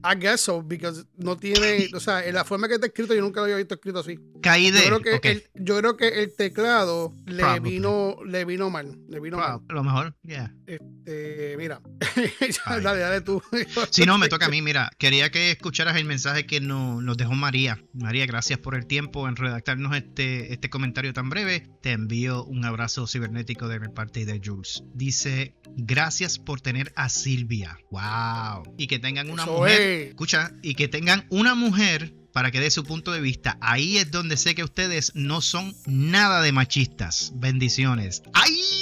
[0.03, 3.21] I, guess, so, because no tiene, o sea, en la forma que está escrito yo
[3.21, 4.19] nunca lo había visto escrito así.
[4.41, 8.97] Caí Yo creo que, el, yo creo que el teclado le vino, le vino mal,
[9.07, 9.61] le vino mal.
[9.67, 10.53] A lo mejor, yeah.
[10.65, 11.81] Este, mira,
[12.81, 13.41] dale, dale tú.
[13.91, 17.17] Si no, me toca a mí, mira, quería que escucharas el mensaje que nos, nos
[17.17, 17.83] dejó María.
[17.93, 21.67] María, gracias por el tiempo en redactarnos este, este comentario tan breve.
[21.81, 22.70] Te envío un abrazo
[23.07, 24.83] cibernético de mi parte y de Jules.
[24.93, 27.77] Dice, gracias por tener a Silvia.
[27.91, 28.75] Wow.
[28.77, 29.81] Y que tengan una mujer.
[30.09, 33.57] Escucha, y que tengan una mujer para que dé su punto de vista.
[33.61, 37.31] Ahí es donde sé que ustedes no son nada de machistas.
[37.35, 38.23] Bendiciones.
[38.33, 38.81] ¡Ay!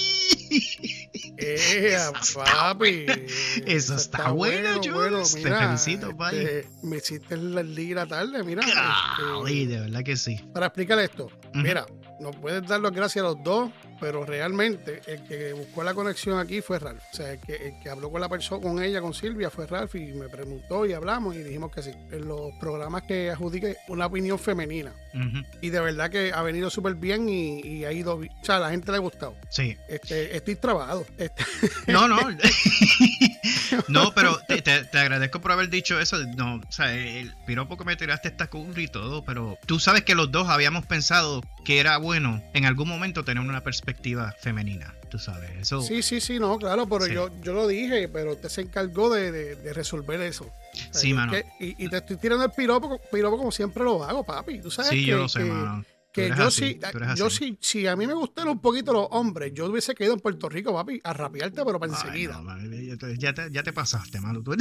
[1.42, 1.98] Eh,
[2.36, 3.06] papi.
[3.66, 5.34] Eso está, bueno, Jules.
[5.34, 6.38] Te felicito, papi.
[6.38, 8.64] Este, me hiciste la tarde, mira.
[8.66, 10.40] Este, de verdad que sí.
[10.54, 11.86] Para explicar esto, mira,
[12.20, 16.40] nos puedes dar las gracias a los dos, pero realmente el que buscó la conexión
[16.40, 17.02] aquí fue Ralph.
[17.12, 19.68] O sea, el que, el que habló con la persona, con ella, con Silvia, fue
[19.68, 21.92] Ralph y me preguntó y hablamos y dijimos que sí.
[22.12, 24.94] En los programas que adjudique una opinión femenina.
[25.62, 28.70] Y de verdad que ha venido súper bien y, ha ido, o sea, a la
[28.72, 29.36] gente le ha gustado.
[29.50, 29.78] Sí.
[29.88, 31.06] Este, estoy trabado.
[31.18, 31.44] Este.
[31.88, 32.20] No, no.
[33.88, 36.18] no, pero te, te, agradezco por haber dicho eso.
[36.38, 40.04] No, o sea, el piropo que me tiraste está cool y todo, pero tú sabes
[40.04, 44.94] que los dos habíamos pensado que era bueno en algún momento tener una perspectiva femenina,
[45.10, 45.52] tú sabes.
[45.60, 49.10] Eso, sí, sí, sí, no, claro, pero yo, yo lo dije, pero usted se encargó
[49.10, 50.52] de, resolver eso.
[50.92, 51.34] Sí, mano.
[51.60, 54.62] y, te estoy tirando el piropo, piropo como siempre lo hago, papi.
[54.62, 56.80] Tú sabes sí, yo lo sé, mano que yo sí,
[57.16, 60.20] yo sí, si a mí me gustaron un poquito los hombres, yo hubiese quedado en
[60.20, 62.42] Puerto Rico, papi, a rapearte, pero para enseguida.
[63.18, 64.42] ya, te, ya, te, pasaste, mano.
[64.42, 64.54] Tú,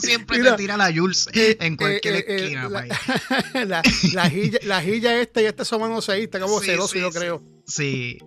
[0.00, 2.86] siempre te tiras la Jules eh, en cualquier eh, eh, esquina, la,
[3.54, 4.84] la, la, la,
[5.20, 7.42] esta y este son manoseístas, como celoso, yo creo.
[7.66, 8.18] Sí,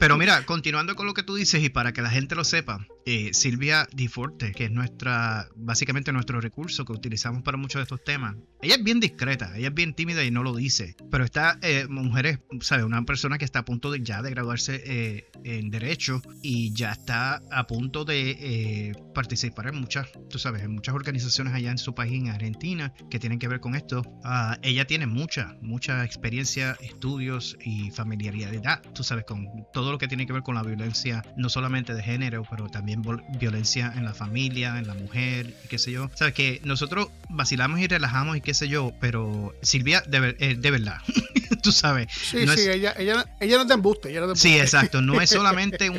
[0.00, 2.86] pero mira, continuando con lo que tú dices y para que la gente lo sepa,
[3.06, 7.84] eh, Silvia Di Forte, que es nuestra, básicamente nuestro recurso que utilizamos para muchos de
[7.84, 11.24] estos temas, ella es bien discreta, ella es bien tímida y no lo dice, pero
[11.24, 12.84] esta eh, mujer es, ¿sabes?
[12.84, 16.92] Una persona que está a punto de ya de graduarse eh, en Derecho y ya
[16.92, 21.94] está a punto de participar en muchas, tú sabes, en muchas organizaciones allá en su
[21.94, 24.02] país, en Argentina, que tienen que ver con esto.
[24.24, 28.80] Ah, ella tiene mucha, mucha experiencia, estudios y familiaridad.
[28.94, 32.02] Tú sabes, con todo lo que tiene que ver con la violencia, no solamente de
[32.02, 33.02] género, pero también
[33.38, 36.10] violencia en la familia, en la mujer, qué sé yo.
[36.14, 40.70] Sabes que nosotros vacilamos y relajamos y qué sé yo, pero Silvia, de, eh, de
[40.70, 40.96] verdad,
[41.62, 42.08] tú sabes.
[42.10, 45.90] Sí, sí, ella, ella, ella, no te embuste, ella no Sí, exacto, no es solamente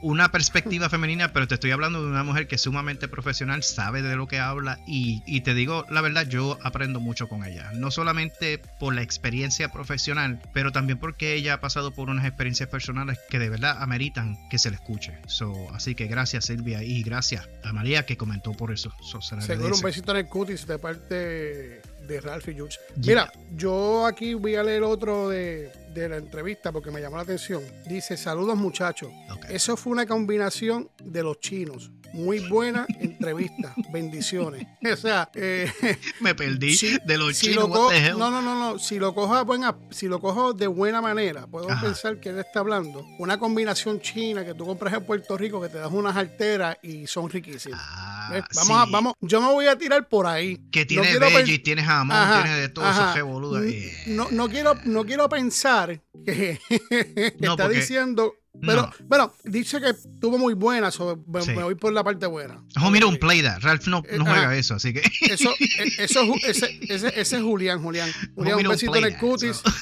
[0.00, 4.02] una perspectiva femenina, pero te estoy hablando de una mujer que es sumamente profesional, sabe
[4.02, 7.70] de lo que habla y, y te digo, la verdad, yo aprendo mucho con ella.
[7.74, 12.68] No solamente por la experiencia profesional, pero también porque ella ha pasado por unas experiencias
[12.68, 15.18] personales que de verdad ameritan que se le escuche.
[15.26, 18.92] So, así que gracias Silvia y gracias a María que comentó por eso.
[19.40, 22.78] Seguro un besito en el cutis de parte de Ralph y Jules.
[22.96, 27.62] Mira, yo aquí voy a leer otro de, la entrevista porque me llamó la atención.
[27.86, 29.10] Dice, saludos muchachos.
[29.48, 31.90] Eso fue una combinación de los chinos.
[32.12, 33.74] Muy buena entrevista.
[33.92, 34.66] Bendiciones.
[34.90, 35.70] O sea, eh,
[36.20, 37.68] me perdí de los chinos.
[37.68, 38.78] no, no, no, no.
[38.78, 42.60] Si lo cojo buena, si lo cojo de buena manera, puedo pensar que él está
[42.60, 46.78] hablando una combinación china que tú compras en Puerto Rico que te das unas alteras
[46.82, 47.80] y son riquísimas.
[47.82, 48.19] Ah,
[48.54, 50.58] vamos a, vamos, yo me voy a tirar por ahí.
[50.70, 53.60] Que tiene no veggie, tiene jamón, tiene de todo eso que boludo.
[54.06, 56.58] No, no quiero, no quiero pensar que,
[57.40, 60.90] está diciendo pero, bueno, dice que estuvo muy buena,
[61.26, 62.62] me, voy por la parte buena.
[62.82, 65.02] Oh, mira, un play Ralph no, no juega eso, así que.
[65.22, 68.10] Eso, e, eso, ese, ese, ese es Julián, Julián.
[68.34, 69.62] Julián, un besito en el cutis.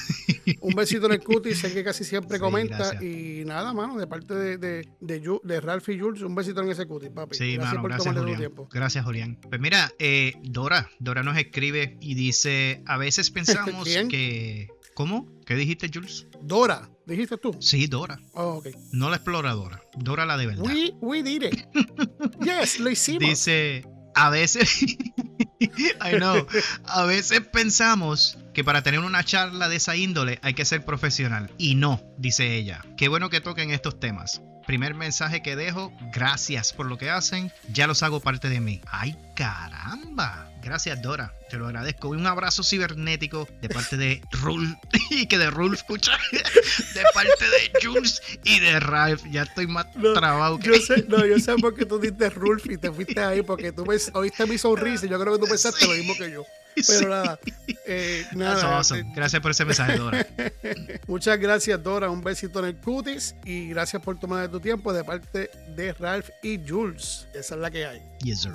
[0.61, 3.03] Un besito en el cutis, sé que casi siempre comenta.
[3.03, 6.85] Y nada, mano, de parte de, de, de, Ralph y Jules, un besito en ese
[6.87, 7.35] cutis, papi.
[7.35, 8.37] Sí, gracias por gracias, Julián.
[8.37, 8.67] tiempo.
[8.71, 9.37] Gracias, Julián.
[9.41, 14.69] Pues mira, eh, Dora, Dora nos escribe y dice: A veces pensamos que.
[14.99, 15.25] ¿Cómo?
[15.45, 16.27] ¿Qué dijiste, Jules?
[16.41, 16.89] Dora.
[17.05, 17.55] ¿Dijiste tú?
[17.61, 18.19] Sí, Dora.
[18.33, 19.81] Oh, No la exploradora.
[19.95, 20.65] Dora la de verdad.
[20.65, 21.65] We, we did it.
[22.43, 23.21] yes, lo hicimos.
[23.21, 24.81] Dice, a veces,
[25.61, 26.45] I know,
[26.83, 31.49] a veces pensamos que para tener una charla de esa índole hay que ser profesional.
[31.57, 32.83] Y no, dice ella.
[32.97, 34.41] Qué bueno que toquen estos temas.
[34.67, 38.81] Primer mensaje que dejo, gracias por lo que hacen, ya los hago parte de mí.
[38.91, 40.48] ¡Ay, caramba!
[40.61, 41.33] Gracias, Dora.
[41.49, 42.09] Te lo agradezco.
[42.09, 44.75] un abrazo cibernético de parte de Rulf.
[45.09, 46.11] y que de Rulf, escucha.
[46.31, 49.23] de parte de Jules y de Ralph.
[49.31, 50.67] Ya estoy más trabado que.
[50.67, 53.41] Yo sé, no, yo sé por qué tú dices Rulf y te fuiste ahí.
[53.41, 56.31] Porque tú ves, oíste mi sonrisa y yo creo que tú pensaste lo mismo que
[56.31, 56.45] yo.
[56.87, 57.39] Pero nada.
[57.85, 60.25] Eh, nada eh, gracias por ese mensaje, Dora.
[61.07, 62.09] Muchas gracias, Dora.
[62.09, 63.35] Un besito en el cutis.
[63.43, 67.27] Y gracias por tomar de tu tiempo de parte de Ralph y Jules.
[67.33, 68.01] Esa es la que hay.
[68.21, 68.53] Yes, sir.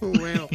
[0.00, 0.48] bueno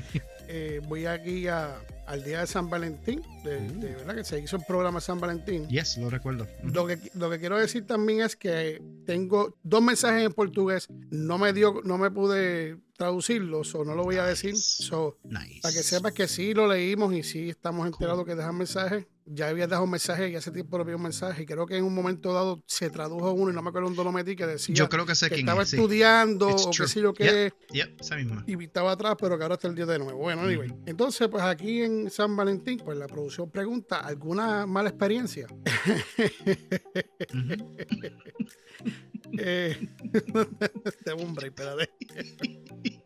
[0.47, 3.79] eh, voy aquí a, al día de San Valentín, de, mm.
[3.79, 5.67] verdad que se hizo el programa San Valentín.
[5.67, 6.47] Yes, lo recuerdo.
[6.63, 10.87] Lo que, lo que quiero decir también es que tengo dos mensajes en portugués.
[11.11, 14.55] No me dio, no me pude traducirlos o no lo voy a decir.
[14.55, 15.17] So,
[15.61, 19.49] Para que sepas que sí lo leímos y sí estamos enterados que dejan mensajes ya
[19.49, 21.83] había dejado un mensaje y hace tiempo lo vi un mensaje y creo que en
[21.83, 24.75] un momento dado se tradujo uno y no me acuerdo dónde lo metí que decía
[24.75, 27.51] yo creo que, sé que estaba estudiando o qué sé yo qué
[27.99, 28.43] esa misma.
[28.45, 30.19] y estaba atrás pero que ahora está el día de nuevo.
[30.19, 30.73] Bueno anyway.
[30.85, 35.47] Entonces pues aquí en San Valentín pues la producción pregunta ¿alguna mala experiencia?
[39.37, 39.89] eh,
[41.17, 41.89] hombre espérate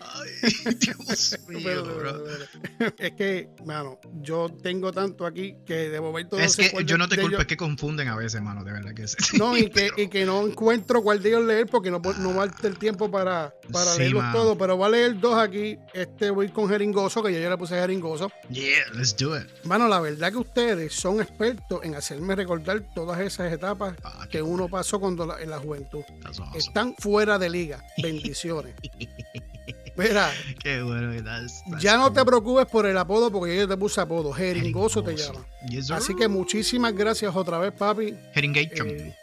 [0.00, 1.84] Ay, Dios mío,
[2.98, 6.38] Es que, mano, yo tengo tanto aquí que de momento.
[6.38, 9.06] Es que yo no te culpo, es que confunden a veces, mano, de verdad que
[9.08, 9.16] sí.
[9.38, 12.44] No, y que, y que no encuentro cuál de ellos leer porque no, no va
[12.62, 14.56] el tiempo para, para leerlos todos.
[14.56, 15.78] Pero voy a leer dos aquí.
[15.92, 18.30] Este voy con jeringoso, que yo ya le puse jeringoso.
[18.50, 19.46] Yeah, let's do it.
[19.64, 24.42] Mano, la verdad que ustedes son expertos en hacerme recordar todas esas etapas ah, que
[24.42, 26.02] uno pasó cuando en la juventud.
[26.54, 27.84] Están fuera de liga.
[27.98, 28.74] Bendiciones.
[29.96, 31.12] Mira, Qué bueno,
[31.80, 34.32] ya no te preocupes por el apodo porque yo te puse apodo.
[34.32, 35.46] Jeringoso, te llama.
[35.92, 38.14] Así que muchísimas gracias otra vez, papi.
[38.34, 38.88] Jeringation.
[38.88, 39.16] Eh,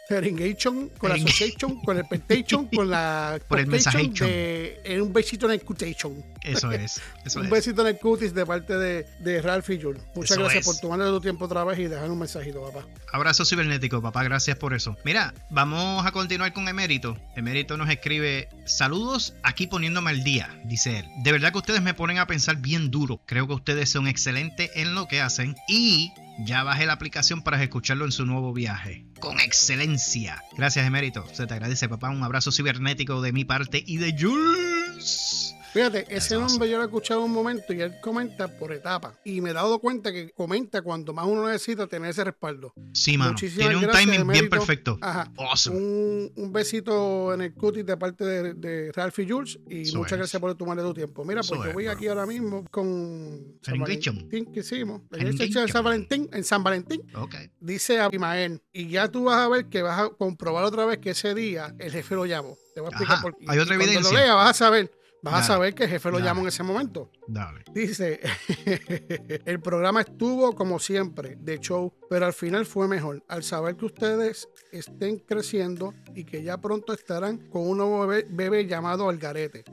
[0.98, 3.40] con la association, con el pentation, con la.
[3.48, 4.08] Por el mensaje.
[4.08, 6.22] De, un besito en el cutation.
[6.42, 7.00] Eso es.
[7.36, 10.02] un besito en el cutis de parte de, de Ralph y Jules.
[10.14, 12.86] Muchas gracias por tomarle tu tiempo otra vez y dejar un mensajito, papá.
[13.12, 14.22] Abrazo cibernético, papá.
[14.24, 14.96] Gracias por eso.
[15.04, 17.16] Mira, vamos a continuar con Emérito.
[17.36, 21.06] Emérito nos escribe: Saludos aquí poniéndome al día dice él.
[21.18, 23.20] De verdad que ustedes me ponen a pensar bien duro.
[23.26, 26.12] Creo que ustedes son excelentes en lo que hacen y
[26.44, 29.04] ya bajé la aplicación para escucharlo en su nuevo viaje.
[29.20, 30.42] Con excelencia.
[30.56, 31.26] Gracias, Emérito.
[31.32, 32.10] Se te agradece, papá.
[32.10, 35.54] Un abrazo cibernético de mi parte y de Jules.
[35.72, 39.14] Fíjate, ese nombre yo lo he escuchado un momento y él comenta por etapas.
[39.24, 42.74] Y me he dado cuenta que comenta cuando más uno necesita tener ese respaldo.
[42.92, 43.32] Sí, mano.
[43.32, 44.98] Muchísimas Tiene un timing bien perfecto.
[45.00, 45.32] Ajá.
[45.38, 45.76] Awesome.
[45.78, 49.96] Un, un besito en el cutis de parte de, de Ralph y Jules y Eso
[49.96, 50.18] muchas es.
[50.18, 51.24] gracias por tomarle tu tiempo.
[51.24, 51.92] Mira, pues Eso yo es, voy bro.
[51.94, 53.78] aquí ahora mismo con San.
[53.78, 55.00] Valentín que hicimos.
[55.10, 55.40] La Engagement.
[55.40, 57.34] iglesia de San Valentín, en San Valentín, Ok.
[57.60, 58.60] dice Abimael.
[58.72, 61.74] Y ya tú vas a ver que vas a comprobar otra vez que ese día
[61.78, 62.58] el jefe lo llamó.
[62.74, 63.46] Te voy a explicar Ajá, por qué.
[63.48, 64.12] hay otra Y cuando evidencia.
[64.18, 64.92] lo leas vas a saber.
[65.22, 66.26] Vas a saber que el jefe lo Dale.
[66.28, 67.10] llamó en ese momento.
[67.28, 67.62] Dale.
[67.72, 68.18] Dice,
[69.44, 73.22] el programa estuvo como siempre de show, pero al final fue mejor.
[73.28, 78.26] Al saber que ustedes estén creciendo y que ya pronto estarán con un nuevo bebé,
[78.30, 79.64] bebé llamado Algarete.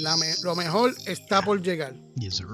[0.00, 1.94] La me- lo mejor está por llegar.
[2.16, 2.46] Yes, sir.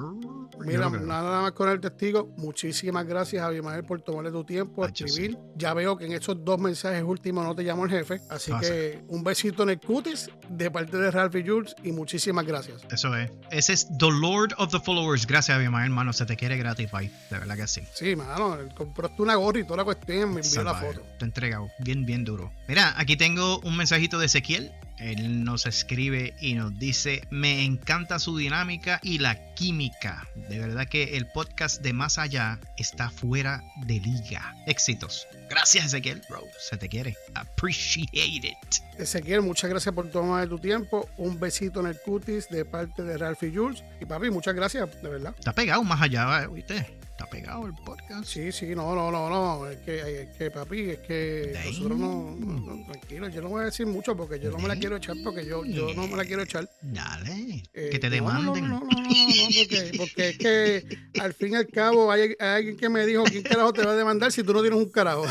[0.65, 2.35] Mira, nada más con el testigo.
[2.37, 5.39] Muchísimas gracias, Abimael, por tomarle tu tiempo a escribir.
[5.55, 8.21] Ya veo que en esos dos mensajes últimos no te llamó el jefe.
[8.29, 8.69] Así Pasa.
[8.69, 12.83] que un besito en el cutis de parte de Ralph y Jules y muchísimas gracias.
[12.91, 13.31] Eso es.
[13.51, 15.27] Ese es The Lord of the Followers.
[15.27, 16.13] Gracias, Abimael, hermano.
[16.13, 16.91] Se te quiere gratis.
[16.91, 17.83] De verdad que sí.
[17.93, 21.03] Sí, mano, compraste una gorra y toda la cuestión me envió la foto.
[21.19, 21.69] Te he entregado.
[21.81, 22.53] Bien, bien duro.
[22.67, 24.73] Mira, aquí tengo un mensajito de Ezequiel.
[24.99, 30.27] Él nos escribe y nos dice: Me encanta su dinámica y la química.
[30.49, 34.55] De verdad que el podcast de Más Allá está fuera de liga.
[34.67, 35.27] Éxitos.
[35.49, 36.43] Gracias, Ezequiel, bro.
[36.59, 37.17] Se te quiere.
[37.35, 38.99] Appreciate it.
[38.99, 41.09] Ezequiel, muchas gracias por tomar tu tiempo.
[41.17, 43.83] Un besito en el cutis de parte de Ralph y Jules.
[44.01, 45.35] Y papi, muchas gracias, de verdad.
[45.39, 46.98] Está pegado más allá, eh, ¿viste?
[47.19, 48.27] Está pegado el podcast.
[48.27, 49.69] Sí, sí, no, no, no, no.
[49.69, 51.67] Es que, es que papi, es que Damn.
[51.67, 54.69] nosotros no, no, no, Tranquilo, yo no voy a decir mucho porque yo no me
[54.69, 56.71] la quiero echar porque yo, yo no me la quiero echar.
[56.81, 57.65] Dale.
[57.75, 58.69] Eh, que te no, demanden.
[58.69, 58.98] No, no, no,
[59.59, 63.25] porque, porque es que al fin y al cabo hay, hay alguien que me dijo,
[63.25, 65.25] ¿quién carajo te va a demandar si tú no tienes un carajo?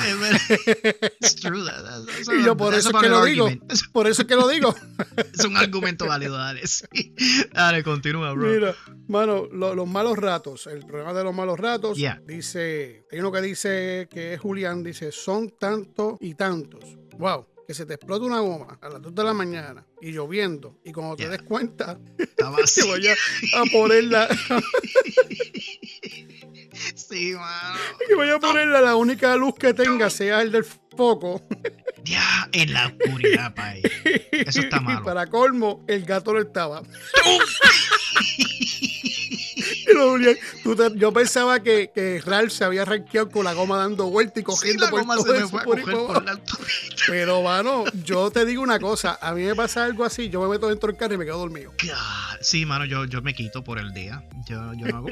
[2.31, 3.49] Y yo por eso es que lo digo.
[3.91, 4.75] Por eso es que lo digo.
[5.33, 6.65] Es un argumento válido, dale.
[6.67, 6.85] sí.
[7.53, 8.47] Dale, continúa, bro.
[8.47, 8.75] Mira,
[9.07, 12.21] mano, lo- los malos ratos, el programa de los malos ratos, Yeah.
[12.25, 16.83] dice, hay uno que dice que es Julián, dice, son tantos y tantos.
[17.17, 20.79] Wow, que se te explota una goma a las 2 de la mañana y lloviendo,
[20.85, 21.99] y cuando te des cuenta,
[22.63, 22.87] así.
[22.87, 24.29] voy a, a ponerla,
[26.95, 27.79] Sí, mano.
[28.07, 31.45] que voy a ponerla, la única luz que tenga sea el del foco.
[32.03, 33.81] Ya, en la oscuridad, pay.
[34.31, 35.03] Eso está Y malo.
[35.03, 36.81] para colmo, el gato no estaba.
[37.25, 37.37] Y
[40.95, 44.45] yo pensaba que, que Ralph se había ranqueado con la goma dando vuelta y Sí,
[44.45, 46.39] cogiendo la por goma todo se fue por por la
[47.07, 49.17] Pero, mano, yo te digo una cosa.
[49.21, 50.29] A mí me pasa algo así.
[50.29, 51.73] Yo me meto dentro del carro y me quedo dormido.
[52.41, 54.23] Sí, mano, yo, yo me quito por el día.
[54.47, 55.07] Yo, yo no hago.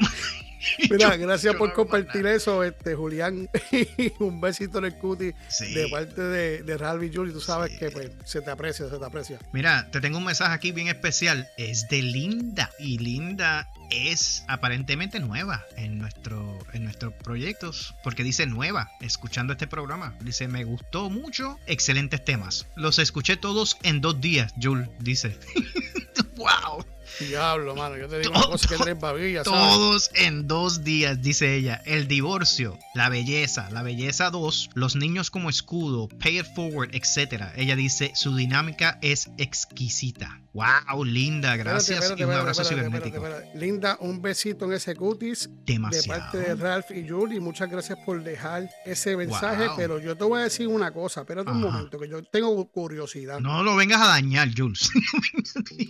[0.90, 3.48] Mira, gracias yo por no compartir eso, este Julián.
[4.20, 5.72] un besito en el cuti Sí.
[5.74, 7.32] de parte de, de Ralph y Julie.
[7.32, 7.78] Tú sabes Sí.
[7.78, 9.38] que pues, se te aprecia, se te aprecia.
[9.52, 11.48] Mira, te tengo un mensaje aquí bien especial.
[11.56, 12.70] Es de Linda.
[12.78, 17.94] Y Linda es aparentemente nueva en, nuestro, en nuestros proyectos.
[18.02, 20.14] Porque dice nueva, escuchando este programa.
[20.20, 21.58] Dice, me gustó mucho.
[21.66, 22.66] Excelentes temas.
[22.76, 25.36] Los escuché todos en dos días, Jul dice.
[26.36, 26.84] wow.
[27.20, 27.96] Diablo, mano.
[27.96, 29.44] Yo te digo una cosa que tres babillas.
[29.44, 31.80] Todos en dos días, dice ella.
[31.86, 37.44] El divorcio, la belleza, la belleza 2, los niños como escudo, pay it forward, etc.
[37.56, 40.40] Ella dice, su dinámica es exquisita.
[40.52, 43.16] Wow, linda, gracias Espérate, y un abrazo espérate, cibernético.
[43.16, 43.66] espérate, espérate.
[43.66, 46.18] Linda, un besito en ese cutis de Demasiado.
[46.20, 47.40] parte de Ralph y Julie.
[47.40, 49.66] Muchas gracias por dejar ese mensaje.
[49.68, 49.76] Wow.
[49.76, 51.20] Pero yo te voy a decir una cosa.
[51.20, 53.38] Espérate un momento, que yo tengo curiosidad.
[53.38, 54.90] No lo vengas a dañar, Jules.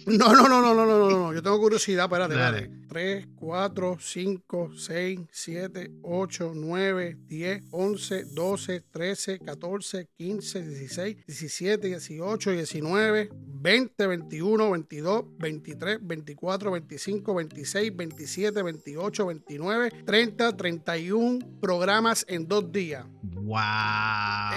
[0.06, 1.32] No, no, no, no, no, no, no, no.
[1.34, 2.04] Yo tengo curiosidad.
[2.04, 2.86] Espérate, espérate.
[2.88, 11.88] 3, 4, 5, 6, 7, 8, 9, 10, 11, 12, 13, 14, 15, 16, 17,
[11.88, 22.24] 18, 19, 20, 21, 22, 23, 24, 25, 26, 27, 28, 29, 30, 31 programas
[22.28, 23.04] en dos días.
[23.22, 23.60] wow.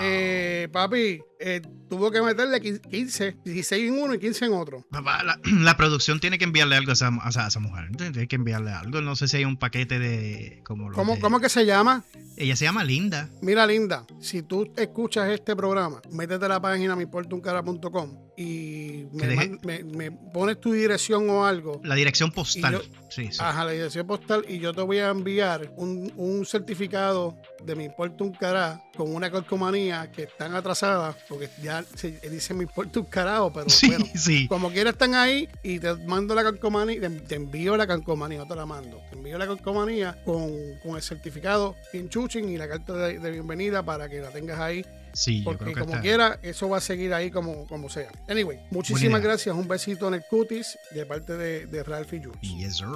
[0.02, 4.86] Eh, papi, eh, tuvo que meterle 15, 16 en uno y 15 en otro.
[4.92, 7.90] Papá, La, la producción tiene que enviarle algo a esa, a mujer.
[7.98, 9.02] Tiene que enviarle algo.
[9.02, 10.62] No sé si hay un paquete de.
[10.66, 12.04] Como ¿Cómo, de- ¿Cómo que se llama?
[12.38, 13.30] Ella se llama Linda.
[13.42, 19.28] Mira, Linda, si tú escuchas este programa, métete a la página miportuncara.com y me, Que
[19.28, 21.82] deje- man- me- me pones tu dirección o algo.
[21.84, 22.72] La dirección postal.
[22.74, 23.38] yo- sí, sí.
[23.40, 27.84] Ajá, la dirección postal y yo te voy a enviar un, un certificado de mi
[27.84, 33.00] importa un cará con una calcomanía que están atrasadas porque ya se dice mi importa
[33.02, 34.06] un carajo, pero sí, bueno.
[34.16, 34.48] sí.
[34.48, 38.48] Como quiera están ahí y te mando la calcomanía, te, te envío la calcomanía, no
[38.48, 39.02] te la mando.
[39.10, 40.50] Te envío la calcomanía con,
[40.82, 44.60] con el certificado bien chuching y la carta de, de bienvenida para que la tengas
[44.60, 47.66] ahí Sí, yo Porque creo que como está- quiera, eso va a seguir ahí como,
[47.68, 48.10] como sea.
[48.28, 49.56] Anyway, muchísimas gracias.
[49.56, 52.40] Un besito en el cutis de parte de, de Ralph y Jules.
[52.42, 52.88] Yes, sir.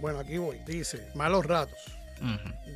[0.00, 0.58] Bueno, aquí voy.
[0.66, 1.78] Dice, malos ratos.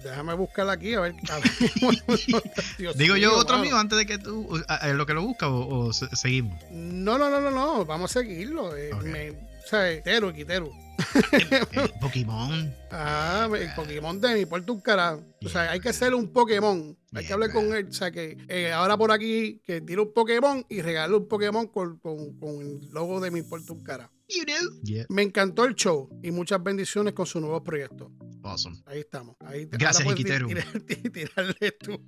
[0.03, 1.14] Déjame buscarla aquí a ver.
[1.31, 2.95] a ver.
[2.97, 3.64] Digo yo otro mano.
[3.68, 6.61] mío antes de que tú, a- a- lo que lo busca o, o se- seguimos.
[6.70, 7.84] No, no, no, no, no.
[7.84, 8.76] Vamos a seguirlo.
[8.76, 9.03] Eh, Ok.
[9.05, 10.72] me- o sea, Teru, Quiteru.
[12.01, 12.74] Pokémon.
[12.90, 15.22] Ah, el Pokémon de mi puerto un carajo.
[15.44, 16.97] O sea, hay que hacer un Pokémon.
[17.12, 17.86] Hay que hablar con él.
[17.88, 21.66] O sea, que eh, ahora por aquí, que tire un Pokémon y regale un Pokémon
[21.68, 24.12] con, con- con el logo de mi puerto un carajo.
[24.28, 24.80] You know.
[24.82, 28.11] Yeah, Me encantó el show y muchas bendiciones con su nuevo proyecto.
[28.42, 28.76] awesome.
[28.86, 29.36] Ahí estamos.
[29.40, 30.49] Ahí Gracias, Iquiteru.
[31.12, 32.01] tirarle tú.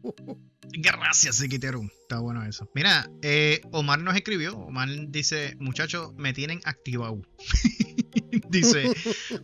[0.73, 1.83] Gracias, Sequiteru.
[2.03, 2.69] Está bueno eso.
[2.75, 4.57] Mira, eh, Omar nos escribió.
[4.59, 7.23] Omar dice, muchachos, me tienen activado.
[8.49, 8.93] dice,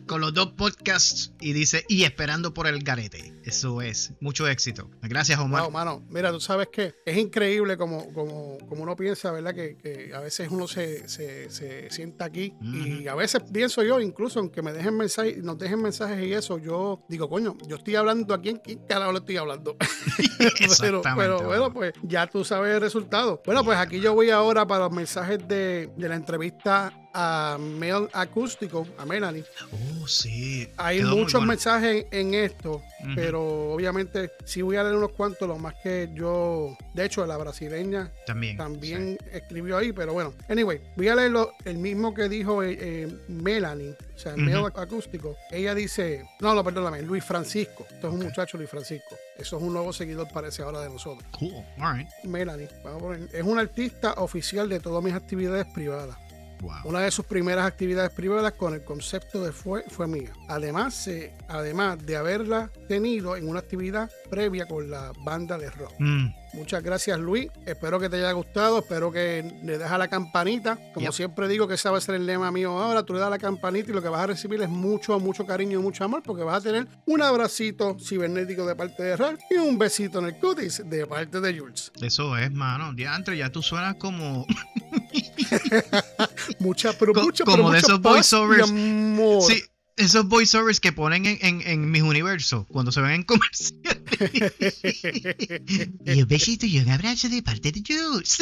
[0.07, 3.33] con los dos podcasts y dice, y esperando por el garete.
[3.43, 4.13] Eso es.
[4.19, 4.89] Mucho éxito.
[5.01, 5.63] Gracias, Omar.
[5.63, 6.05] Wow, mano.
[6.09, 9.53] Mira, tú sabes que es increíble como, como, como uno piensa, ¿verdad?
[9.53, 13.99] Que, que a veces uno se, se, se sienta aquí y a veces pienso yo,
[13.99, 17.95] incluso aunque me dejen mensajes, nos dejen mensajes y eso, yo digo, coño, yo estoy
[17.95, 19.75] hablando aquí, ¿en quién carajo le estoy hablando?
[20.79, 23.41] pero, pero bueno, pues ya tú sabes el resultado.
[23.45, 28.09] Bueno, pues aquí yo voy ahora para los mensajes de, de la entrevista a Mel
[28.11, 29.45] Acústico, a Melanie.
[29.71, 30.67] Oh, sí.
[30.75, 31.47] Hay Quedó muchos bueno.
[31.47, 32.81] mensajes en esto,
[33.15, 37.37] pero obviamente sí voy a leer unos cuantos, lo más que yo, de hecho, la
[37.37, 38.57] brasileña También.
[38.57, 40.33] también escribió ahí, pero bueno.
[40.49, 44.41] Anyway, voy a leerlo el mismo que dijo eh, eh, Melanie, o sea, Ujú.
[44.41, 45.37] Mel Acústico.
[45.51, 47.85] Ella dice, no, no, perdóname, Luis Francisco.
[47.89, 49.15] Esto es un muchacho, Luis Francisco.
[49.37, 51.25] Eso es un nuevo seguidor, parece ahora de nosotros.
[51.37, 51.53] Cool.
[51.79, 52.07] All right.
[52.23, 56.17] Melanie, vamos a poner, es un artista oficial de todas mis actividades privadas.
[56.61, 56.73] Wow.
[56.85, 60.31] Una de sus primeras actividades privadas con el concepto de fue, fue mía.
[60.47, 65.93] Además, eh, además de haberla tenido en una actividad previa con la banda de rock.
[65.99, 70.77] Mm, Muchas gracias Luis, espero que te haya gustado, espero que le dejas la campanita.
[70.93, 71.13] Como Yep.
[71.13, 73.37] siempre digo que ese va a ser el lema mío ahora, tú le das la
[73.37, 76.43] campanita y lo que vas a recibir es mucho, mucho cariño y mucho amor porque
[76.43, 80.39] vas a tener un abracito cibernético de parte de Ralph y un besito en el
[80.39, 81.91] cutis de parte de Jules.
[82.01, 82.93] eso es, mano.
[82.93, 84.45] Diantre, ya tú suenas como.
[86.59, 88.67] Mucha, pero Co- mucha, como pero de mucha esos voiceovers.
[89.47, 89.61] Sí,
[89.97, 94.03] esos voiceovers que ponen en, en, en mis universos cuando se ven en comercial.
[96.05, 98.37] y un besito y un abrazo de parte de Jules.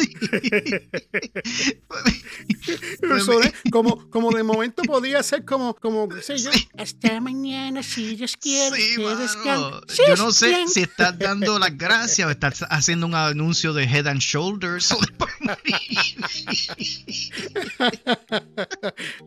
[3.70, 6.50] Como, como de momento podía ser como, como, sé yo.
[6.78, 8.76] Hasta mañana, si Dios quiere.
[8.76, 10.02] Sí, descanse.
[10.08, 10.68] Yo no sé bien.
[10.68, 14.94] si estás dando las gracias o estás haciendo un anuncio de Head and Shoulders.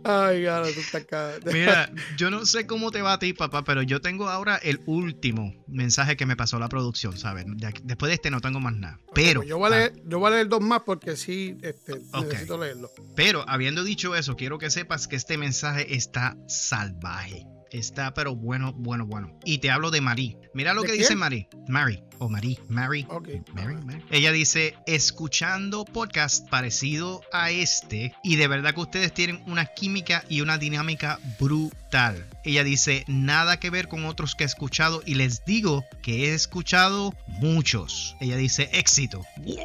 [0.03, 1.33] Ay, ahora tú estás acá.
[1.51, 4.81] Mira, yo no sé cómo te va a ti, papá, pero yo tengo ahora el
[4.85, 7.45] último mensaje que me pasó la producción, ¿sabes?
[7.47, 8.99] De aquí- Después de este no tengo más nada.
[9.13, 11.93] Pero, Pues yo, voy a leer, yo voy a leer dos más porque sí este,
[12.13, 12.25] Ok.
[12.25, 12.89] necesito leerlo.
[13.15, 17.45] pero habiendo dicho eso, quiero que sepas que este mensaje está salvaje.
[17.71, 19.37] Está, pero bueno, bueno, bueno.
[19.45, 20.37] Y te hablo de Marí.
[20.53, 21.03] Mira lo ¿De que quién?
[21.03, 21.47] dice Marí.
[21.67, 23.05] Mary, o Marí, Mary.
[23.09, 23.29] Ok.
[23.53, 24.03] Mary, Mary.
[24.09, 30.23] Ella dice, escuchando podcast parecido a este, y de verdad que ustedes tienen una química
[30.29, 32.25] y una dinámica brutal.
[32.43, 36.33] Ella dice, nada que ver con otros que he escuchado, y les digo que he
[36.33, 38.15] escuchado muchos.
[38.19, 39.25] Ella dice, éxito.
[39.45, 39.55] ¡Uy!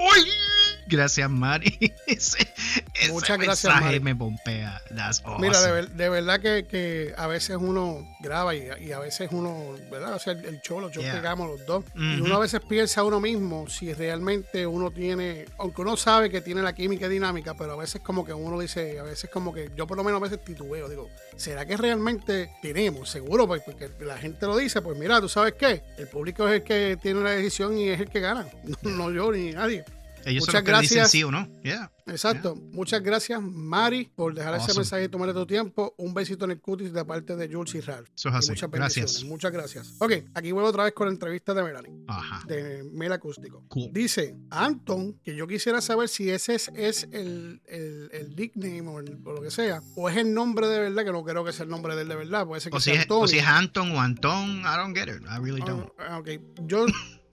[0.86, 1.92] Gracias, Mari.
[2.06, 2.46] Ese,
[2.94, 4.00] ese Muchas gracias, mensaje Mari.
[4.00, 4.80] me pompea.
[4.94, 5.72] That's Mira, de, awesome.
[5.72, 10.14] ver- de verdad que, que a veces uno graba y, y a veces uno, ¿verdad?
[10.14, 11.12] O sea, el, el show, los shows Yeah.
[11.14, 11.84] que hagamos los dos.
[11.96, 16.40] Y uno a veces piensa uno mismo si realmente uno tiene, aunque uno sabe que
[16.40, 19.52] tiene la química y dinámica, pero a veces como que uno dice, a veces como
[19.52, 23.08] que yo por lo menos a veces titubeo, digo, ¿será que realmente tenemos?
[23.10, 25.82] Seguro, pues, porque la gente lo dice, pues mira, ¿tú sabes qué?
[25.96, 28.46] El público es el que tiene la decisión y es el que gana,
[28.82, 29.84] no, no yo ni nadie.
[30.24, 31.10] Ellos son muchas los que dicen gracias.
[31.10, 31.48] sí o no.
[31.62, 31.90] Yeah.
[32.06, 32.56] Exacto.
[32.72, 35.94] Muchas gracias, Mari, por dejar ese mensaje y tomarle tu tiempo.
[35.98, 38.08] Un besito en el cutis de parte de Jules y Ralph.
[38.16, 38.50] Eso es así.
[38.50, 39.24] muchas Gracias.
[39.24, 39.94] Muchas gracias.
[40.00, 42.42] Ok, aquí vuelvo otra vez con la entrevista de Melanie, Ajá.
[42.46, 43.64] de Mel Acústico.
[43.68, 43.90] Cool.
[43.92, 48.98] Dice Anton, que yo quisiera saber si ese es, es el, el, el nickname o,
[48.98, 51.52] el- o lo que sea, o es el nombre de verdad, que no creo que
[51.52, 53.38] sea el nombre de él de verdad, puede ser que O si, es, o si
[53.38, 53.62] es Antonio.
[53.62, 55.22] Anton o Antón, I don't get it.
[55.22, 55.88] I really don't.
[55.98, 56.28] Ah, ok,
[56.66, 56.84] yo,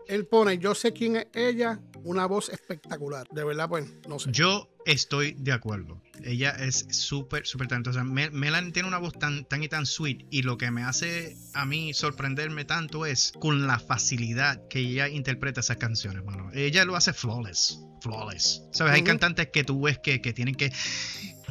[0.09, 3.27] él pone, yo sé quién es ella, una voz espectacular.
[3.31, 4.31] De verdad, pues, no sé.
[4.31, 6.01] Yo estoy de acuerdo.
[6.23, 8.03] Ella es súper, súper talentosa.
[8.03, 10.25] Mel- Melanie tiene una voz tan, tan y tan sweet.
[10.31, 15.07] Y lo que me hace a mí sorprenderme tanto es con la facilidad que ella
[15.07, 16.49] interpreta esas canciones, mano.
[16.53, 17.79] Ella lo hace flawless.
[18.01, 18.63] Flawless.
[18.71, 18.93] ¿Sabes?
[18.93, 20.71] Hay cantantes que tú ves que, que tienen que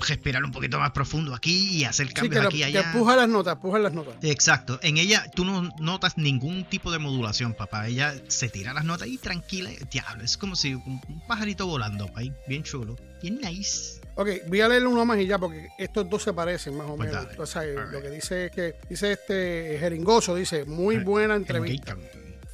[0.00, 2.80] respirar un poquito más profundo aquí y hacer Sí, cambios que, aquí y allá.
[2.92, 4.14] empuja las notas, empuja las notas.
[4.22, 4.78] Exacto.
[4.82, 7.86] En ella tú no notas ningún tipo de modulación, papá.
[7.88, 9.70] Ella se tira las notas y tranquila.
[9.90, 12.96] Diablo, es como si un, pajarito volando, ahí, bien chulo.
[13.22, 14.00] Bien nice.
[14.14, 16.96] Ok, voy a leer uno más y ya, porque estos dos se parecen más o
[16.96, 17.48] Pues menos.
[17.50, 17.92] sea, Alright.
[17.92, 21.06] lo que dice es que, dice este jeringoso, dice, muy Alright.
[21.08, 21.96] buena entrevista.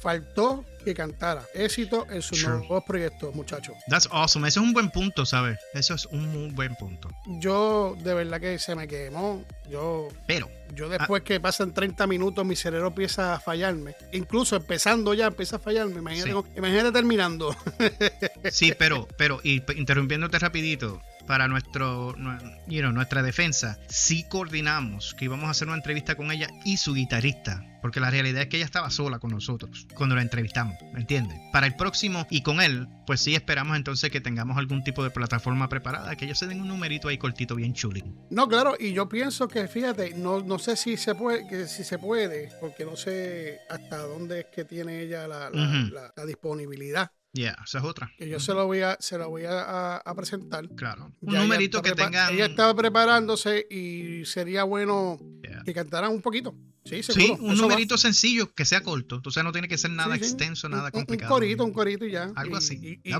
[0.05, 1.41] Faltó que cantara.
[1.55, 2.57] Éxito en sus Sure.
[2.59, 3.75] nuevos proyectos, muchachos.
[3.89, 4.47] That's awesome.
[4.47, 5.57] Eso es un buen punto, ¿sabes?
[5.73, 7.09] Eso es un muy buen punto.
[7.39, 9.43] Yo, de verdad que se me quemó.
[9.67, 13.95] Yo, Pero, yo después que pasan 30 minutos, mi cerebro empieza a fallarme.
[14.11, 15.97] Incluso empezando ya, empieza a fallarme.
[15.97, 16.53] Imagínate, Sí.
[16.57, 17.55] imagínate terminando.
[18.51, 25.13] sí, pero, pero, y interrumpiéndote rapidito, para nuestro, nu- you know, nuestra defensa, sí coordinamos
[25.15, 28.47] que íbamos a hacer una entrevista con ella y su guitarrista, porque la realidad es
[28.47, 31.37] que ella estaba sola con nosotros cuando la entrevistamos, ¿me entiendes?
[31.51, 35.09] Para el próximo y con él, pues sí esperamos entonces que tengamos algún tipo de
[35.11, 38.15] plataforma preparada, que ellos se den un numerito ahí cortito, bien chulín.
[38.29, 41.83] No, claro, y yo pienso que, fíjate, no, no sé si se puede, que si
[41.83, 46.25] se puede, porque no sé hasta dónde es que tiene ella la, la- la- la
[46.25, 47.11] disponibilidad.
[47.35, 48.09] Ya, esa es otra.
[48.17, 50.69] Que yo se lo voy a, se lo voy a, a- presentar.
[50.69, 51.11] Claro.
[51.19, 52.33] Un Ya numerito que tengan.
[52.33, 55.61] Ella estaba preparándose y sería bueno Yeah.
[55.63, 56.55] que cantaran un poquito.
[56.85, 57.43] Sí, Sí, seguro.
[57.43, 57.67] un eso va.
[57.69, 59.15] numerito sencillo que sea corto.
[59.17, 60.25] Entonces no tiene que ser nada Sí, sí.
[60.29, 61.33] extenso, nada Un- complicado.
[61.33, 62.31] Un corito, un corito y ya.
[62.35, 62.99] Algo Y- así.
[63.03, 63.11] Y,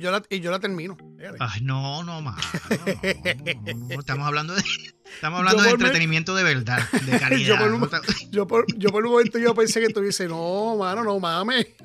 [0.00, 0.96] yo, la, y yo la termino.
[1.38, 2.44] Ay, no, no más.
[2.70, 4.62] No, no, no, Estamos hablando de,
[5.14, 7.46] estamos hablando Yo de me- entretenimiento de verdad, de calidad.
[7.48, 7.88] Yo por un- No
[8.30, 11.66] Yo por, yo por un momento yo pensé que tú dices, no, mano, no mames.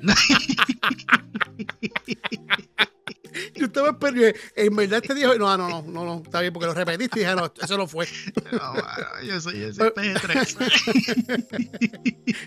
[3.54, 4.26] yo estaba esperando.
[4.56, 7.22] En verdad te dijo, no, no, no, no, no, está bien, porque lo repetiste y
[7.22, 8.08] dije, no, eso no fue.
[8.52, 8.88] No, bueno,
[9.24, 10.56] yo soy ese P3.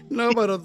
[0.10, 0.62] No, pero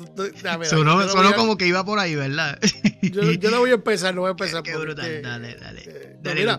[0.64, 2.58] Sonó, voy a- como que iba por ahí, ¿verdad?
[3.02, 4.62] Yo, yo no voy a empezar, no voy a empezar.
[4.62, 5.22] Qué porque, brutal.
[5.22, 6.18] Dale, eh, dale.
[6.44, 6.56] no, Dale,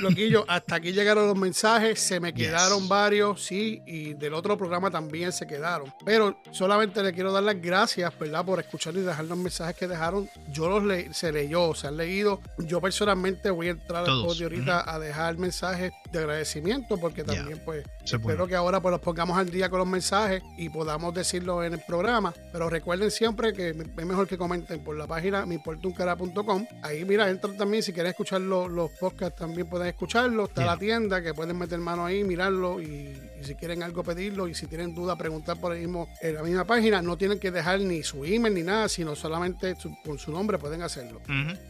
[0.00, 0.44] loquillo.
[0.48, 2.46] Hasta aquí llegaron los mensajes, se me Yes.
[2.48, 5.92] quedaron varios, sí, y del otro programa también se quedaron.
[6.04, 8.44] Pero solamente le quiero dar las gracias, ¿verdad?
[8.44, 10.28] Por escuchar y dejar los mensajes que dejaron.
[10.52, 12.40] Yo los le se leyó, se han leído.
[12.58, 17.60] Yo personalmente voy a entrar al podio ahorita a dejar mensajes de agradecimiento, porque también,
[17.64, 21.12] pues, es espero que ahora pues los pongamos al día con los mensajes y podamos
[21.14, 22.32] decirlo en el programa.
[22.52, 26.66] Pero recuerden siempre que es mejor que comenten por la página miportuncara.com.
[26.82, 30.44] Ahí, mira, entran también si quieren escuchar los, los podcasts, también pueden escucharlo.
[30.44, 30.72] Está Yeah.
[30.74, 34.54] la tienda que pueden meter mano ahí, mirarlo y, y si quieren algo pedirlo y
[34.54, 37.00] si tienen duda preguntar por ahí mismo en la misma página.
[37.02, 40.58] No tienen que dejar ni su email ni nada, sino solamente su- con su nombre
[40.58, 41.20] pueden hacerlo.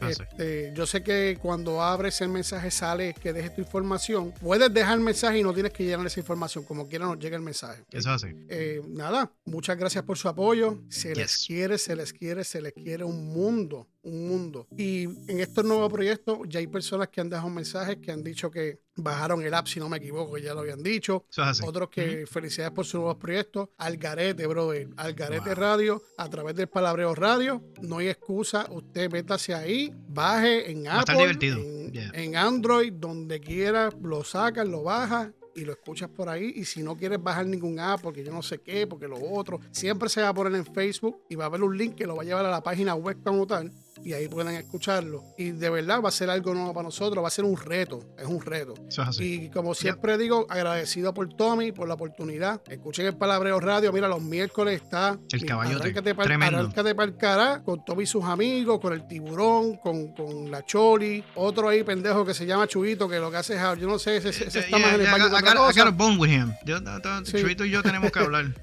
[0.09, 4.33] Este, yo sé que cuando abres el mensaje sale que dejes tu información.
[4.41, 6.63] Puedes dejar el mensaje y no tienes que llenar esa información.
[6.65, 7.83] Como quiera nos llega el mensaje.
[7.91, 8.27] Eso es así.
[8.49, 10.81] Eh, nada, muchas gracias por su apoyo.
[10.89, 14.67] Se les quiere, se les quiere, se les quiere un mundo, un mundo.
[14.77, 18.49] Y en estos nuevos proyectos ya hay personas que han dejado mensajes que han dicho
[18.51, 21.25] que bajaron el app, si no me equivoco, ya lo habían dicho.
[21.29, 21.61] Es.
[21.63, 23.69] Otros que felicidades por sus nuevos proyectos.
[23.77, 24.89] Algarete, brother.
[24.97, 25.55] Algarete Wow.
[25.55, 27.63] Radio, a través del Palabreo Radio.
[27.81, 28.67] No hay excusa.
[28.69, 31.37] Usted métase ahí, baje en Va Apple.
[31.41, 32.09] En, Yeah.
[32.13, 36.53] en Android, donde quiera, lo sacas, lo bajas y lo escuchas por ahí.
[36.55, 39.59] Y si no quieres bajar ningún app, porque yo no sé qué, porque lo otro,
[39.71, 42.15] siempre se va a poner en Facebook y va a haber un link que lo
[42.15, 43.71] va a llevar a la página web como tal.
[44.03, 45.23] Y ahí pueden escucharlo.
[45.37, 47.99] Y de verdad va a ser algo nuevo para nosotros, va a ser un reto,
[48.17, 48.73] es un reto.
[48.87, 49.19] Es.
[49.19, 52.61] Y como siempre digo, agradecido por Tommy, por la oportunidad.
[52.67, 53.91] Escuchen el Palabreo Radio.
[53.93, 55.19] Mira, los miércoles está.
[55.31, 55.91] El caballote.
[56.23, 56.57] Tremendo.
[56.59, 61.23] arráncate pa'l cará con Tommy y sus amigos, con el tiburón, con, con la Choli.
[61.35, 63.61] Otro ahí pendejo que se llama Chuito, que lo que hace es.
[63.79, 65.87] Yo no sé, ese, ese está Yeah, más en el baño I got- I got-
[65.87, 66.53] a bone with him.
[66.65, 66.79] Yo-
[67.25, 67.41] Sí.
[67.41, 68.45] Chuito y yo tenemos que hablar.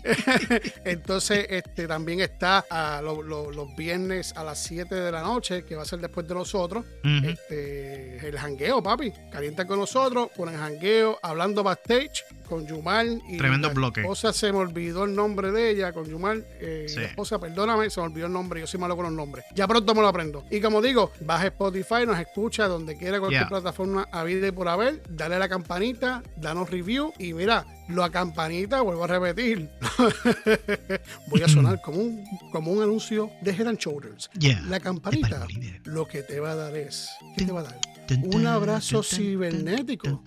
[0.84, 5.64] Entonces, este también está a lo- lo- los viernes a las 7 de la noche,
[5.64, 6.84] que va a ser después de nosotros.
[7.24, 9.12] Este, el jangueo, papi.
[9.30, 13.22] Calienta con nosotros, con el jangueo, hablando backstage con Yumal.
[13.28, 14.00] Y Tremendo bloque.
[14.02, 16.44] esposa se me olvidó el nombre de ella, con Yumal.
[16.60, 16.96] Eh, Sí.
[16.96, 18.60] La esposa, perdóname, se me olvidó el nombre.
[18.60, 19.44] Yo soy malo con los nombres.
[19.54, 20.44] Ya pronto me lo aprendo.
[20.50, 23.48] Y como digo, baja Spotify, nos escucha donde quiera, cualquier Yeah.
[23.48, 25.02] plataforma a vida y por haber.
[25.08, 27.12] Dale a la campanita, danos review.
[27.18, 29.70] Y mira, la campanita, vuelvo a repetir.
[31.28, 34.28] Voy a sonar como un, como un anuncio de Head and Shoulders.
[34.38, 34.60] Yeah.
[34.68, 35.46] La campanita
[35.84, 37.78] lo que te va a dar es, ¿qué te va a dar?
[38.10, 40.22] Un abrazo cibernético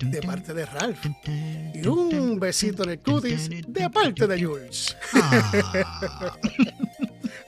[0.00, 1.04] de parte de Ralph
[1.74, 4.42] y un besito en el cutis de parte de.
[4.42, 4.96] Jules.
[5.14, 6.36] Ah.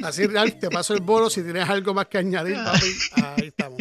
[0.03, 2.87] Así, Ralph, te paso el bolo si tienes algo más que añadir, papi.
[3.23, 3.79] Ahí estamos.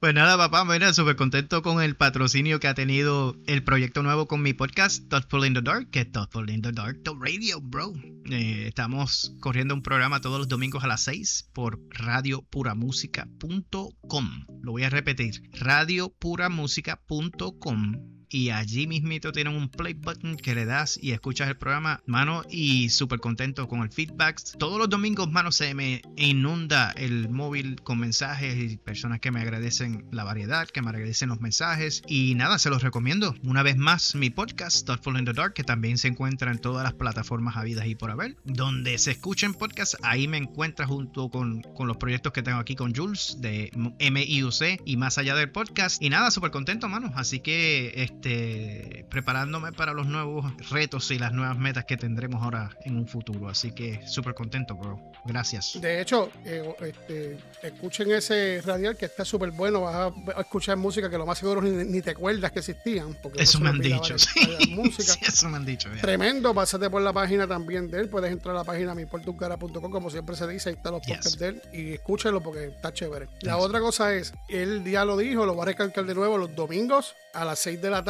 [0.00, 4.26] Pues nada, papá, bueno, súper contento con el patrocinio que ha tenido el proyecto nuevo
[4.26, 7.60] con mi podcast, Thoughtful in the Dark, que es Thoughtful in the Dark, the radio,
[7.60, 7.92] bro.
[8.30, 14.46] Eh, estamos corriendo un programa todos los domingos a las 6 por radiopuramusica.com.
[14.62, 20.98] Lo voy a repetir, radiopuramusica.com y allí mismito tienen un play button que le das
[21.00, 24.40] y escuchas el programa, mano, y súper contento con el feedback.
[24.58, 29.40] Todos los domingos, mano, se me inunda el móvil con mensajes y personas que me
[29.40, 33.34] agradecen la variedad, que me agradecen los mensajes y nada, se los recomiendo.
[33.44, 36.84] Una vez más, mi podcast, Thoughtful in the Dark, que también se encuentra en todas
[36.84, 38.36] las plataformas habidas y por haber.
[38.44, 42.74] Donde se escuchen podcasts, ahí me encuentra junto con, con los proyectos que tengo aquí
[42.74, 46.02] con Jules de MIUC y más allá del podcast.
[46.02, 47.12] Y nada, súper contento, mano.
[47.14, 47.92] Así que,
[48.28, 53.06] este, preparándome para los nuevos retos y las nuevas metas que tendremos ahora en un
[53.06, 53.48] futuro.
[53.48, 55.00] Así que súper contento, bro.
[55.24, 55.78] Gracias.
[55.80, 59.82] De hecho, eh, este, escuchen ese radial que está súper bueno.
[59.82, 60.06] Vas a,
[60.36, 63.16] a escuchar música que lo más seguro ni, ni te acuerdas que existían.
[63.22, 64.00] Porque Eso me han dicho.
[64.00, 64.40] varias- sí.
[65.08, 65.88] Sí, eso me han dicho.
[65.94, 66.00] ya.
[66.00, 68.08] Tremendo, pásate por la página también de él.
[68.08, 71.16] Puedes entrar a la página miportuncara.com, como siempre se dice, ahí están los Yes.
[71.16, 73.28] podcasts de él y escúchenlo porque está chévere.
[73.42, 73.64] La Yes.
[73.64, 77.14] otra cosa es, él ya lo dijo, lo voy a recalcar de nuevo, los domingos
[77.34, 78.07] a las 6 de la tarde,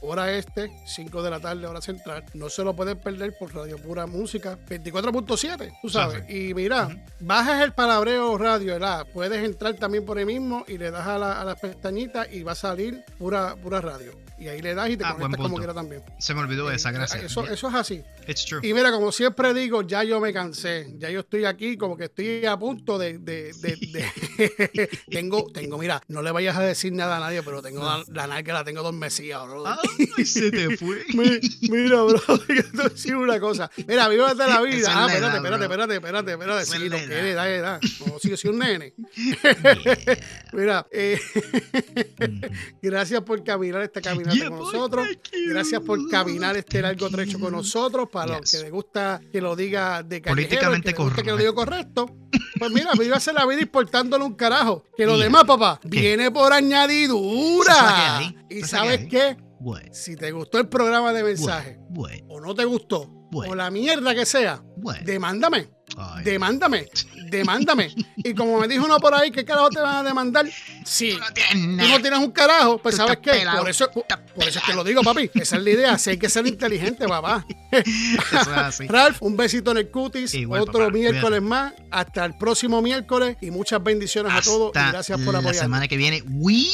[0.00, 2.24] hora este, 5 de la tarde, hora central.
[2.34, 6.28] No se lo pueden perder por Radio Pura Música 24.7, tú sabes.
[6.30, 6.88] Y mira,
[7.20, 8.78] bajas el palabreo radio.
[9.12, 12.42] Puedes entrar también por ahí mismo y le das a, la- a las pestañitas y
[12.42, 14.12] va a salir pura, pura radio.
[14.42, 16.02] Y ahí le das y te Ah, conectas como quiera también.
[16.18, 17.22] Se me olvidó esa, gracias.
[17.22, 18.02] Eso, eso es así.
[18.26, 18.60] It's true.
[18.66, 20.88] Y mira, como siempre digo, ya yo me cansé.
[20.98, 23.18] Ya yo estoy aquí, como que estoy a punto de.
[23.18, 27.62] de- de- de- tengo, tengo, mira, no le vayas a decir nada a nadie, pero
[27.62, 29.64] tengo la, la nalga, la tengo dormecida, bro.
[29.66, 31.04] Ay, se te fue.
[31.14, 31.40] Mi-
[31.70, 33.70] Mira, bro, yo te decir una cosa.
[33.86, 34.88] Mira, vívate la vida.
[34.90, 36.64] Ah, espérate, espérate, espérate, espérate, espérate.
[36.66, 37.18] Sí, lo que edad.
[37.18, 37.80] es, edad, edad.
[38.06, 38.94] No, sigue siendo un nene.
[40.52, 41.18] Mira, eh,
[42.80, 44.00] gracias por caminar este
[44.34, 45.06] Yeah, con boy, nosotros.
[45.08, 45.50] thank you.
[45.50, 48.08] Gracias por caminar este Thank largo trecho con nosotros.
[48.10, 51.36] Para los que les gusta que lo diga de callejero, Políticamente que gusta que lo
[51.36, 51.52] correcto.
[51.52, 52.16] diga correcto.
[52.58, 54.84] Pues mira, me hacer la vida importándole un carajo.
[54.96, 55.24] Que lo Yeah.
[55.24, 55.88] demás, papá, ¿Qué?
[55.88, 58.20] viene por añadidura.
[58.50, 59.36] Y sabes qué?
[59.60, 59.92] What?
[59.92, 62.10] Si te gustó el programa de mensaje What?
[62.28, 65.00] o no te gustó, o la mierda que sea, What?
[65.00, 66.24] demándame, Ay.
[66.24, 66.86] demándame,
[67.28, 67.94] demándame.
[68.16, 70.46] Y como me dijo uno por ahí, ¿qué carajo te van a demandar?
[70.84, 71.18] Sí,
[71.52, 73.30] Tú no tienes un carajo, pues ¿sabes qué?
[73.30, 75.30] pelado, Por eso, por eso es que lo digo, papi.
[75.34, 77.44] Esa es la idea, si hay que ser inteligente, papá.
[78.88, 81.40] Ralph, un besito en el cutis, Igual, otro papá, miércoles cuídate.
[81.40, 81.72] más.
[81.90, 85.54] Hasta el próximo miércoles y muchas bendiciones a todos y gracias por la apoyar.
[85.62, 86.22] semana que viene.
[86.28, 86.66] We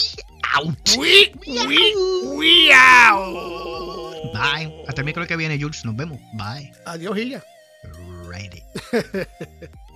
[0.56, 0.76] out.
[0.98, 1.94] We, we,
[2.36, 4.32] we out.
[4.32, 4.84] Bye.
[4.86, 5.84] Hasta el miércoles que viene, Jules.
[5.84, 6.18] Nos vemos.
[6.34, 6.72] Bye.
[6.86, 7.42] Adiós, Illa.
[8.28, 8.62] Alrighty.